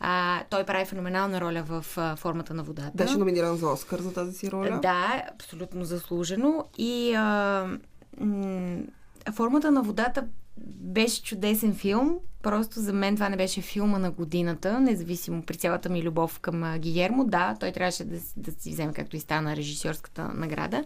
А, 0.00 0.40
той 0.50 0.64
прави 0.64 0.84
феноменална 0.84 1.40
роля 1.40 1.62
в 1.62 1.84
а, 1.96 2.16
формата 2.16 2.54
на 2.54 2.62
водата. 2.62 2.90
Беше 2.94 3.16
номиниран 3.16 3.56
за 3.56 3.68
Оскар 3.68 3.98
за 3.98 4.12
тази 4.12 4.32
си 4.32 4.50
роля. 4.50 4.78
Да, 4.82 5.22
абсолютно 5.34 5.84
заслужено. 5.84 6.64
И 6.78 7.14
а, 7.14 7.66
м- 8.20 8.78
формата 9.32 9.70
на 9.70 9.82
водата 9.82 10.24
беше 10.80 11.22
чудесен 11.22 11.74
филм. 11.74 12.18
Просто 12.42 12.80
за 12.80 12.92
мен 12.92 13.14
това 13.14 13.28
не 13.28 13.36
беше 13.36 13.60
филма 13.60 13.98
на 13.98 14.10
годината, 14.10 14.80
независимо 14.80 15.42
при 15.42 15.56
цялата 15.56 15.88
ми 15.88 16.02
любов 16.02 16.40
към 16.40 16.78
Гиермо. 16.78 17.24
Да, 17.24 17.56
той 17.60 17.72
трябваше 17.72 18.04
да, 18.04 18.16
да 18.36 18.52
си 18.60 18.70
вземе 18.70 18.92
както 18.92 19.16
и 19.16 19.20
стана 19.20 19.56
режисьорската 19.56 20.28
награда, 20.34 20.84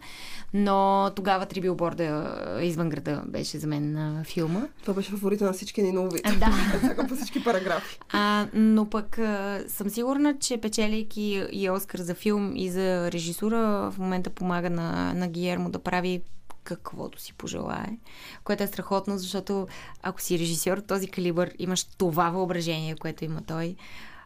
но 0.54 1.10
тогава 1.16 1.46
Три 1.46 1.60
билборда 1.60 2.36
извън 2.62 2.88
града 2.88 3.22
беше 3.26 3.58
за 3.58 3.66
мен 3.66 3.96
а, 3.96 4.24
филма. 4.24 4.60
Това 4.80 4.94
беше 4.94 5.10
фаворита 5.10 5.44
на 5.44 5.52
всички 5.52 5.82
ни 5.82 5.92
нови. 5.92 6.20
Да. 6.22 7.06
По 7.08 7.16
всички 7.16 7.44
параграфи. 7.44 7.98
А, 8.12 8.46
но 8.54 8.90
пък 8.90 9.18
а, 9.18 9.64
съм 9.68 9.90
сигурна, 9.90 10.38
че 10.38 10.58
печелейки 10.58 11.46
и 11.52 11.70
Оскар 11.70 11.98
за 11.98 12.14
филм 12.14 12.52
и 12.56 12.70
за 12.70 13.12
режисура, 13.12 13.90
в 13.90 13.98
момента 13.98 14.30
помага 14.30 14.70
на, 14.70 15.14
на 15.14 15.28
Гиермо 15.28 15.70
да 15.70 15.78
прави 15.78 16.22
каквото 16.64 17.20
си 17.20 17.32
пожелае, 17.32 17.98
което 18.44 18.62
е 18.62 18.66
страхотно, 18.66 19.18
защото 19.18 19.68
ако 20.02 20.20
си 20.20 20.38
режисьор 20.38 20.78
този 20.78 21.08
калибър, 21.08 21.52
имаш 21.58 21.84
това 21.84 22.30
въображение, 22.30 22.96
което 22.96 23.24
има 23.24 23.42
той. 23.46 23.76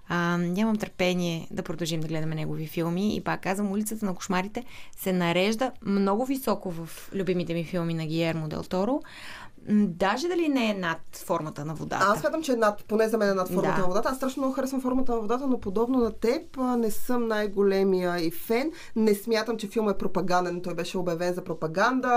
А, 0.09 0.37
нямам 0.37 0.77
търпение 0.77 1.49
да 1.51 1.63
продължим 1.63 2.01
да 2.01 2.09
гледаме 2.09 2.35
негови 2.35 2.67
филми 2.67 3.17
и 3.17 3.21
пак 3.21 3.43
казвам, 3.43 3.73
улицата 3.73 4.07
на 4.07 4.15
кошмарите 4.15 4.65
се 4.97 5.13
нарежда 5.13 5.73
много 5.83 6.27
високо 6.27 6.71
в 6.71 7.11
любимите 7.15 7.55
ми 7.55 7.65
филми 7.65 7.95
на 7.95 8.07
Гиермо 8.07 8.49
Дел 8.49 8.63
Торо. 8.63 9.03
Даже 9.71 10.29
дали 10.29 10.49
не 10.49 10.71
е 10.71 10.75
над 10.75 10.99
формата 11.15 11.65
на 11.65 11.75
водата. 11.75 12.07
Аз 12.09 12.21
смятам, 12.21 12.43
че 12.43 12.53
е 12.53 12.57
над, 12.57 12.85
поне 12.85 13.09
за 13.09 13.19
мен 13.19 13.31
е 13.31 13.35
над 13.35 13.49
формата 13.49 13.69
Да. 13.71 13.79
на 13.79 13.87
водата. 13.87 14.09
Аз 14.09 14.17
страшно 14.17 14.41
много 14.41 14.55
харесвам 14.55 14.81
формата 14.81 15.13
на 15.13 15.21
водата, 15.21 15.47
но 15.47 15.61
подобно 15.61 15.99
на 15.99 16.13
теб 16.13 16.43
не 16.57 16.91
съм 16.91 17.29
най-големия 17.29 18.19
и 18.19 18.31
фен. 18.31 18.73
Не 18.97 19.15
смятам, 19.15 19.57
че 19.57 19.67
филмът 19.67 19.95
е 19.95 19.99
пропаганден. 19.99 20.63
Той 20.63 20.75
беше 20.75 20.99
обявен 20.99 21.35
за 21.35 21.45
пропаганда, 21.45 22.09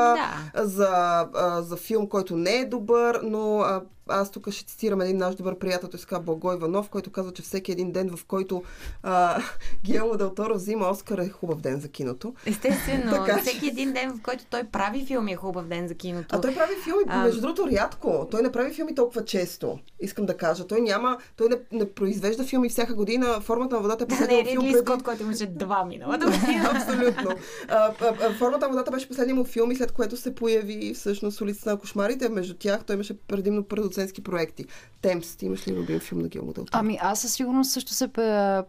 Да. 0.53 0.63
за, 0.63 1.25
за 1.59 1.75
филм, 1.77 2.07
който 2.07 2.35
не 2.35 2.51
е 2.51 2.65
добър, 2.65 3.19
но 3.23 3.65
аз 4.07 4.31
тук 4.31 4.49
ще 4.49 4.65
цитирам 4.65 5.01
един 5.01 5.17
наш 5.17 5.35
добър 5.35 5.57
приятел, 5.57 5.89
той 5.89 5.99
се 5.99 6.05
казва 6.05 6.23
Благой 6.23 6.55
Иванов, 6.55 6.89
който 6.89 7.11
казва, 7.11 7.31
че 7.33 7.41
всеки 7.41 7.71
един 7.71 7.91
ден, 7.91 8.09
в 8.09 8.25
който 8.25 8.63
а, 9.03 9.41
Гиелмо 9.83 10.17
Дел 10.17 10.29
Торо 10.29 10.53
взима 10.55 10.89
Оскар 10.89 11.17
е 11.17 11.29
хубав 11.29 11.59
ден 11.59 11.79
за 11.79 11.87
киното. 11.87 12.33
Естествено, 12.45 13.11
Така 13.25 13.37
всеки 13.37 13.67
един 13.67 13.93
ден, 13.93 14.13
в 14.13 14.21
който 14.21 14.45
той 14.49 14.63
прави 14.63 15.05
филми 15.05 15.31
е 15.31 15.35
хубав 15.35 15.65
ден 15.65 15.87
за 15.87 15.95
киното. 15.95 16.35
А 16.35 16.41
той 16.41 16.53
прави 16.53 16.73
филми, 16.83 17.03
А- 17.07 17.23
между 17.41 17.56
другото, 17.56 17.75
рядко. 17.75 18.27
Той 18.32 18.41
не 18.41 18.51
прави 18.51 18.73
филми 18.73 18.95
толкова 18.95 19.25
често. 19.25 19.80
Искам 19.99 20.25
да 20.25 20.38
кажа. 20.38 20.67
Той 20.67 20.82
няма. 20.82 21.17
Той 21.38 21.49
не, 21.49 21.56
не 21.71 21.89
произвежда 21.89 22.43
филми 22.43 22.69
всяка 22.69 22.93
година. 22.93 23.41
Формата 23.41 23.75
на 23.75 23.82
водата 23.82 24.04
е 24.04 24.08
Да, 24.08 24.27
не 24.27 24.39
е 24.39 24.45
филм. 24.45 24.63
Ридли 24.63 24.73
преди- 24.73 24.86
Скот, 24.86 25.04
който 25.04 25.23
имаше 25.23 25.45
два 25.45 25.86
миналата 25.86 26.25
година. 26.25 26.71
Абсолютно. 26.75 27.32
А, 27.69 27.75
а, 27.75 27.93
а, 28.01 28.34
формата 28.34 28.65
на 28.65 28.71
водата 28.71 28.91
беше 28.91 29.08
последният 29.08 29.38
му 29.38 29.45
филм 29.45 29.71
и 29.71 29.75
след 29.75 29.91
което 29.91 30.17
се 30.17 30.36
появи 30.36 30.93
всъщност 30.93 31.41
улицата 31.41 31.69
на 31.69 31.77
кошмарите. 31.77 32.30
Между 32.30 32.54
тях 32.54 32.84
той 32.84 32.93
имаше 32.93 33.17
предимно 33.19 33.63
продуцентски 33.63 34.23
проекти. 34.23 34.65
Темс, 35.01 35.36
ти 35.36 35.45
имаш 35.45 35.67
ли 35.67 35.73
любим 35.73 35.99
филм 35.99 36.21
на 36.21 36.27
Гилмо? 36.27 36.54
Ами 36.71 36.97
аз 37.01 37.19
със 37.21 37.34
сигурност 37.34 37.71
също 37.71 37.93
се 37.93 38.08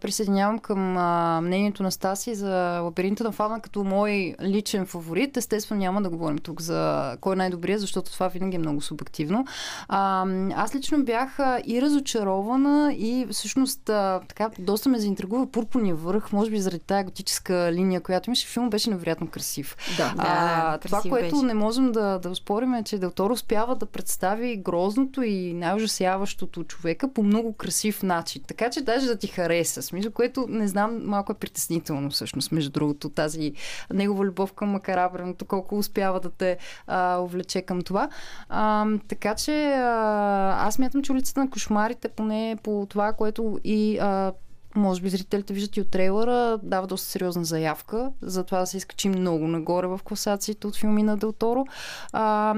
присъединявам 0.01 0.59
към 0.59 0.97
а, 0.97 1.41
мнението 1.41 1.83
на 1.83 1.93
Стаси 1.93 2.35
за 2.35 2.81
лабиринта 2.81 3.25
на 3.25 3.33
Фавна 3.33 3.61
като 3.61 3.85
мой 3.85 4.35
личен 4.43 4.87
фаворит. 4.87 5.37
Естествено 5.37 5.79
няма 5.81 6.03
да 6.03 6.11
говорим 6.11 6.39
тук 6.39 6.61
за 6.61 7.13
кой 7.21 7.33
е 7.33 7.37
най-добрият, 7.37 7.81
защото 7.81 8.13
това 8.13 8.29
винаги 8.29 8.57
е 8.57 8.59
много 8.63 8.81
субективно. 8.81 9.45
А, 9.89 10.27
аз 10.57 10.75
лично 10.75 11.05
бях 11.05 11.39
и 11.67 11.83
разочарована 11.83 12.95
и 12.95 13.27
всъщност 13.31 13.89
а, 13.89 14.21
така 14.29 14.51
доста 14.59 14.89
ме 14.89 14.99
заинтригува 14.99 15.47
Пурпурния 15.47 15.95
върх, 15.95 16.33
може 16.33 16.51
би 16.51 16.61
заради 16.61 16.85
тази 16.85 17.05
готическа 17.05 17.73
линия, 17.73 18.01
която 18.01 18.31
имаше. 18.31 18.47
Филм 18.49 18.71
беше 18.71 18.91
невероятно 18.91 19.27
красив. 19.27 19.77
Да. 19.97 20.15
А, 20.19 20.73
Да, 20.73 20.79
това, 20.79 20.99
красив 20.99 21.11
което 21.11 21.35
беше. 21.35 21.47
не 21.47 21.55
можем 21.55 21.93
да, 21.93 22.19
да 22.19 22.31
успорим 22.31 22.75
е, 22.75 22.85
че 22.85 22.99
Делтор 22.99 23.31
успява 23.31 23.77
да 23.77 23.87
представи 23.87 24.57
грозното 24.57 25.23
и 25.23 25.55
най-ужасяващото 25.55 26.65
човека 26.65 27.13
по 27.13 27.23
много 27.23 27.53
красив 27.53 28.03
начин. 28.03 28.43
Така 28.47 28.71
че 28.71 28.81
даже 28.81 29.07
да 29.07 29.17
ти 29.17 29.27
хареса. 29.27 29.83
Смисъл, 29.83 30.13
което 30.13 30.47
не 30.49 30.69
знам, 30.69 31.01
малко 31.05 31.33
е 31.33 31.35
притеснително 31.35 32.11
всъщност, 32.11 32.53
между 32.53 32.71
другото, 32.71 33.09
тази 33.09 33.53
негова 33.93 34.25
любов 34.25 34.53
към 34.53 34.69
макарабреното, 34.69 35.45
колко 35.45 35.79
успява 35.79 36.21
да 36.21 36.31
те 36.31 36.59
а, 36.87 37.19
увлече 37.19 37.63
към 37.63 37.83
това. 37.83 38.09
А, 38.55 38.87
така 39.09 39.35
че 39.35 39.73
а, 39.73 40.67
аз 40.67 40.79
мятам, 40.79 41.03
че 41.03 41.13
улицата 41.13 41.41
на 41.41 41.51
кошмарите, 41.51 42.09
поне 42.09 42.57
по 42.63 42.87
това, 42.91 43.13
което 43.13 43.59
и 43.65 43.99
а, 43.99 44.33
може 44.75 45.03
би 45.03 45.09
зрителите 45.09 45.55
виждат 45.55 45.77
и 45.77 45.81
от 45.81 45.91
трейлера, 45.91 46.59
дава 46.63 46.87
доста 46.87 47.09
сериозна 47.09 47.45
заявка 47.45 48.13
за 48.23 48.45
това 48.45 48.59
да 48.59 48.67
се 48.67 48.77
изкачи 48.77 49.09
много 49.09 49.49
нагоре 49.49 49.87
в 49.87 50.01
класациите 50.05 50.67
от 50.67 50.77
филми 50.77 51.03
на 51.03 51.17
Делторо. 51.17 51.65
А, 52.13 52.55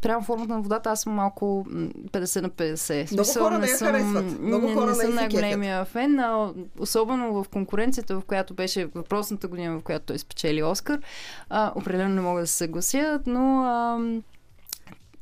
прямо 0.00 0.24
формата 0.24 0.52
на 0.52 0.60
водата 0.60 0.90
аз 0.90 1.00
съм 1.00 1.12
малко 1.12 1.66
м, 1.70 1.88
50 1.88 2.40
на 2.40 2.50
50. 2.50 3.06
В 3.06 3.12
Много 3.12 3.24
смисъл, 3.24 3.44
хора 3.44 3.58
не 3.58 3.66
я 3.66 3.78
харесват. 3.78 4.40
Много 4.40 4.66
не, 4.66 4.74
хора 4.74 4.90
не 4.90 4.96
не 4.96 5.04
съм 5.04 5.14
най-големия 5.14 5.84
фен, 5.84 6.20
а, 6.20 6.52
особено 6.78 7.42
в 7.42 7.48
конкуренцията, 7.48 8.20
в 8.20 8.24
която 8.24 8.54
беше 8.54 8.86
въпросната 8.86 9.48
година, 9.48 9.78
в 9.78 9.82
която 9.82 10.06
той 10.06 10.18
спечели 10.18 10.62
Оскар. 10.62 11.00
А, 11.50 11.72
определено 11.74 12.14
не 12.14 12.20
мога 12.20 12.40
да 12.40 12.46
се 12.46 12.56
съглася, 12.56 13.20
но 13.26 13.62
а, 13.62 13.98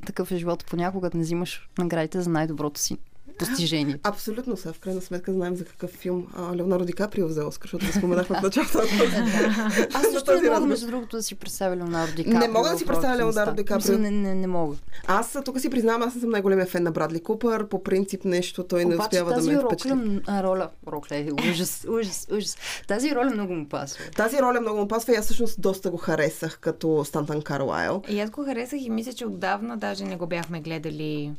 такъв 0.06 0.32
е 0.32 0.36
живота 0.36 0.66
понякога 0.70 1.10
не 1.14 1.20
взимаш 1.20 1.68
наградите 1.78 2.20
за 2.20 2.30
най-доброто 2.30 2.80
си 2.80 2.98
постижение. 3.38 3.98
Абсолютно 4.02 4.56
са. 4.56 4.72
В 4.72 4.78
крайна 4.78 5.00
сметка 5.00 5.32
знаем 5.32 5.56
за 5.56 5.64
какъв 5.64 5.90
филм 5.90 6.26
а, 6.36 6.56
Леонардо 6.56 6.84
Ди 6.84 6.92
Каприо 6.92 7.28
взе 7.28 7.42
Оскар, 7.42 7.66
защото 7.66 7.86
го 7.86 7.92
споменахме 7.92 8.38
в 8.38 8.42
началото. 8.42 8.78
Аз 9.94 10.06
също 10.12 10.40
не 10.42 10.50
мога, 10.50 10.66
между 10.66 10.86
другото, 10.86 11.16
да 11.16 11.22
си 11.22 11.34
представя 11.34 11.76
Леонардо 11.76 12.16
Ди 12.16 12.24
Каприо. 12.24 12.38
Не 12.38 12.48
мога 12.48 12.68
да 12.70 12.78
си 12.78 12.86
представя 12.86 13.16
Леонардо. 13.18 13.54
Ди 13.54 13.64
Каприо. 13.64 13.98
Не, 13.98 14.10
не, 14.10 14.34
не 14.34 14.46
мога. 14.46 14.76
Аз 15.06 15.36
тук 15.44 15.60
си 15.60 15.70
признавам, 15.70 16.02
аз 16.02 16.14
не 16.14 16.20
съм 16.20 16.30
най-големия 16.30 16.66
фен 16.66 16.82
на 16.82 16.90
Брадли 16.90 17.22
Купър. 17.22 17.68
По 17.68 17.82
принцип 17.82 18.24
нещо 18.24 18.64
той 18.64 18.84
не 18.84 18.96
успява 18.96 19.34
да 19.34 19.42
ме 19.42 19.58
впечатли. 19.58 20.20
роля, 20.28 20.68
роля, 20.86 21.00
е, 21.10 21.28
ужас, 21.50 21.86
ужас, 22.00 22.28
ужас. 22.32 22.56
Тази 22.88 23.14
роля 23.14 23.30
много 23.30 23.54
му 23.54 23.68
пасва. 23.68 24.04
Тази 24.16 24.38
роля 24.38 24.60
много 24.60 24.78
му 24.78 24.88
пасва 24.88 25.12
и 25.12 25.16
аз 25.16 25.24
всъщност 25.24 25.60
доста 25.60 25.90
го 25.90 25.96
харесах 25.96 26.58
като 26.60 27.04
Стантан 27.04 27.42
Карлайл. 27.42 28.02
И 28.08 28.20
аз 28.20 28.30
го 28.30 28.44
харесах 28.44 28.80
и 28.82 28.90
мисля, 28.90 29.12
че 29.12 29.26
отдавна 29.26 29.76
даже 29.76 30.04
не 30.04 30.16
го 30.16 30.26
бяхме 30.26 30.60
гледали 30.60 31.32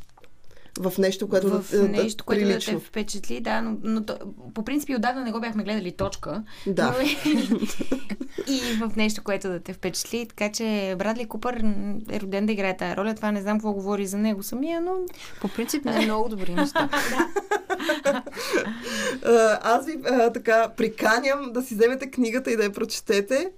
В 0.80 0.94
нещо, 0.98 1.30
което 1.30 1.50
в 1.50 1.72
да, 1.72 1.88
нещо, 1.88 2.24
което 2.26 2.48
да 2.48 2.60
те 2.60 2.80
впечатли, 2.80 3.40
да, 3.40 3.62
но, 3.62 3.78
но 3.84 4.06
то, 4.06 4.18
по 4.54 4.64
принцип 4.64 4.90
и 4.90 4.96
отдавна 4.96 5.24
не 5.24 5.32
го 5.32 5.40
бяхме 5.40 5.64
гледали 5.64 5.92
точка. 5.92 6.44
Да. 6.68 6.96
Но 6.98 7.06
и, 7.06 7.18
и 8.48 8.62
в 8.80 8.96
нещо, 8.96 9.24
което 9.24 9.50
да 9.50 9.60
те 9.60 9.74
впечатли. 9.74 10.26
Така 10.26 10.52
че 10.52 10.96
Брадли 11.00 11.26
Купър 11.26 11.64
е 12.12 12.20
роден 12.20 12.46
да 12.46 12.52
играе 12.52 12.78
тази 12.78 12.96
роля. 12.96 13.16
Това 13.16 13.32
не 13.32 13.42
знам 13.42 13.58
какво 13.58 13.74
говори 13.74 14.08
за 14.08 14.18
него 14.18 14.44
самия, 14.44 14.82
но 14.82 14.96
По 15.42 15.48
принцип 15.48 15.86
не 15.86 16.04
е 16.04 16.06
много 16.06 16.30
добри 16.30 16.54
неща. 16.54 16.90
А, 19.26 19.60
аз 19.62 19.86
ви 19.86 20.00
а, 20.06 20.34
така 20.34 20.70
приканям 20.78 21.52
да 21.54 21.62
си 21.62 21.76
вземете 21.76 22.12
книгата 22.12 22.52
и 22.52 22.58
да 22.58 22.64
я 22.64 22.72
прочетете. 22.72 23.52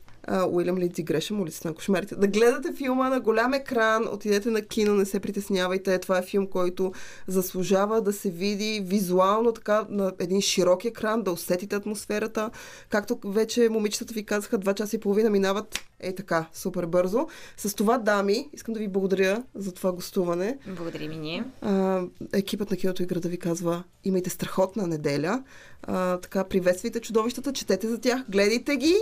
Уилям 0.51 0.77
Линдси 0.77 1.03
Грешем, 1.03 1.41
улицата 1.41 1.67
на 1.67 1.73
кошмарите. 1.73 2.15
Да 2.15 2.27
гледате 2.27 2.73
филма 2.73 3.09
на 3.09 3.19
голям 3.19 3.53
екран, 3.53 4.07
отидете 4.11 4.49
на 4.49 4.61
кино, 4.61 4.95
не 4.95 5.05
се 5.05 5.19
притеснявайте. 5.19 5.99
Това 5.99 6.17
е 6.17 6.21
филм, 6.21 6.47
който 6.47 6.93
заслужава 7.27 8.01
да 8.01 8.13
се 8.13 8.29
види 8.29 8.81
визуално 8.85 9.51
така 9.51 9.85
на 9.89 10.13
един 10.19 10.41
широк 10.41 10.85
екран, 10.85 11.21
да 11.21 11.31
усетите 11.31 11.75
атмосферата. 11.75 12.51
Както 12.89 13.19
вече 13.25 13.69
момичетата 13.69 14.13
ви 14.13 14.23
казаха, 14.23 14.57
два 14.57 14.73
часа 14.73 14.95
и 14.95 14.99
половина 14.99 15.29
минават 15.29 15.79
е 15.99 16.15
така, 16.15 16.45
супер 16.53 16.85
бързо. 16.85 17.27
С 17.57 17.75
това, 17.75 17.97
дами, 17.97 18.49
искам 18.53 18.73
да 18.73 18.79
ви 18.79 18.87
благодаря 18.87 19.43
за 19.55 19.71
това 19.71 19.91
гостуване. 19.91 20.57
благодарим 20.67 21.11
и 21.11 21.17
ние. 21.17 21.43
А, 21.61 22.01
екипът 22.33 22.71
на 22.71 22.77
киното 22.77 23.03
и 23.03 23.05
града 23.05 23.29
ви 23.29 23.37
казва, 23.37 23.83
имайте 24.03 24.29
страхотна 24.29 24.87
неделя. 24.87 25.43
А, 25.83 26.17
така, 26.17 26.43
приветствайте 26.43 26.99
чудовищата, 26.99 27.53
четете 27.53 27.87
за 27.87 27.99
тях, 27.99 28.23
гледайте 28.29 28.75
ги 28.75 28.95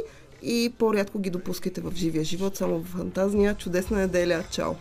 и 0.48 0.74
по-рядко 0.78 1.20
ги 1.20 1.30
допускайте 1.30 1.82
в 1.82 1.92
живия 1.96 2.24
живот, 2.24 2.56
само 2.58 2.80
в 2.80 2.86
фантазния. 2.86 3.56
Чудесна 3.56 4.00
неделя. 4.00 4.44
Чао! 4.52 4.74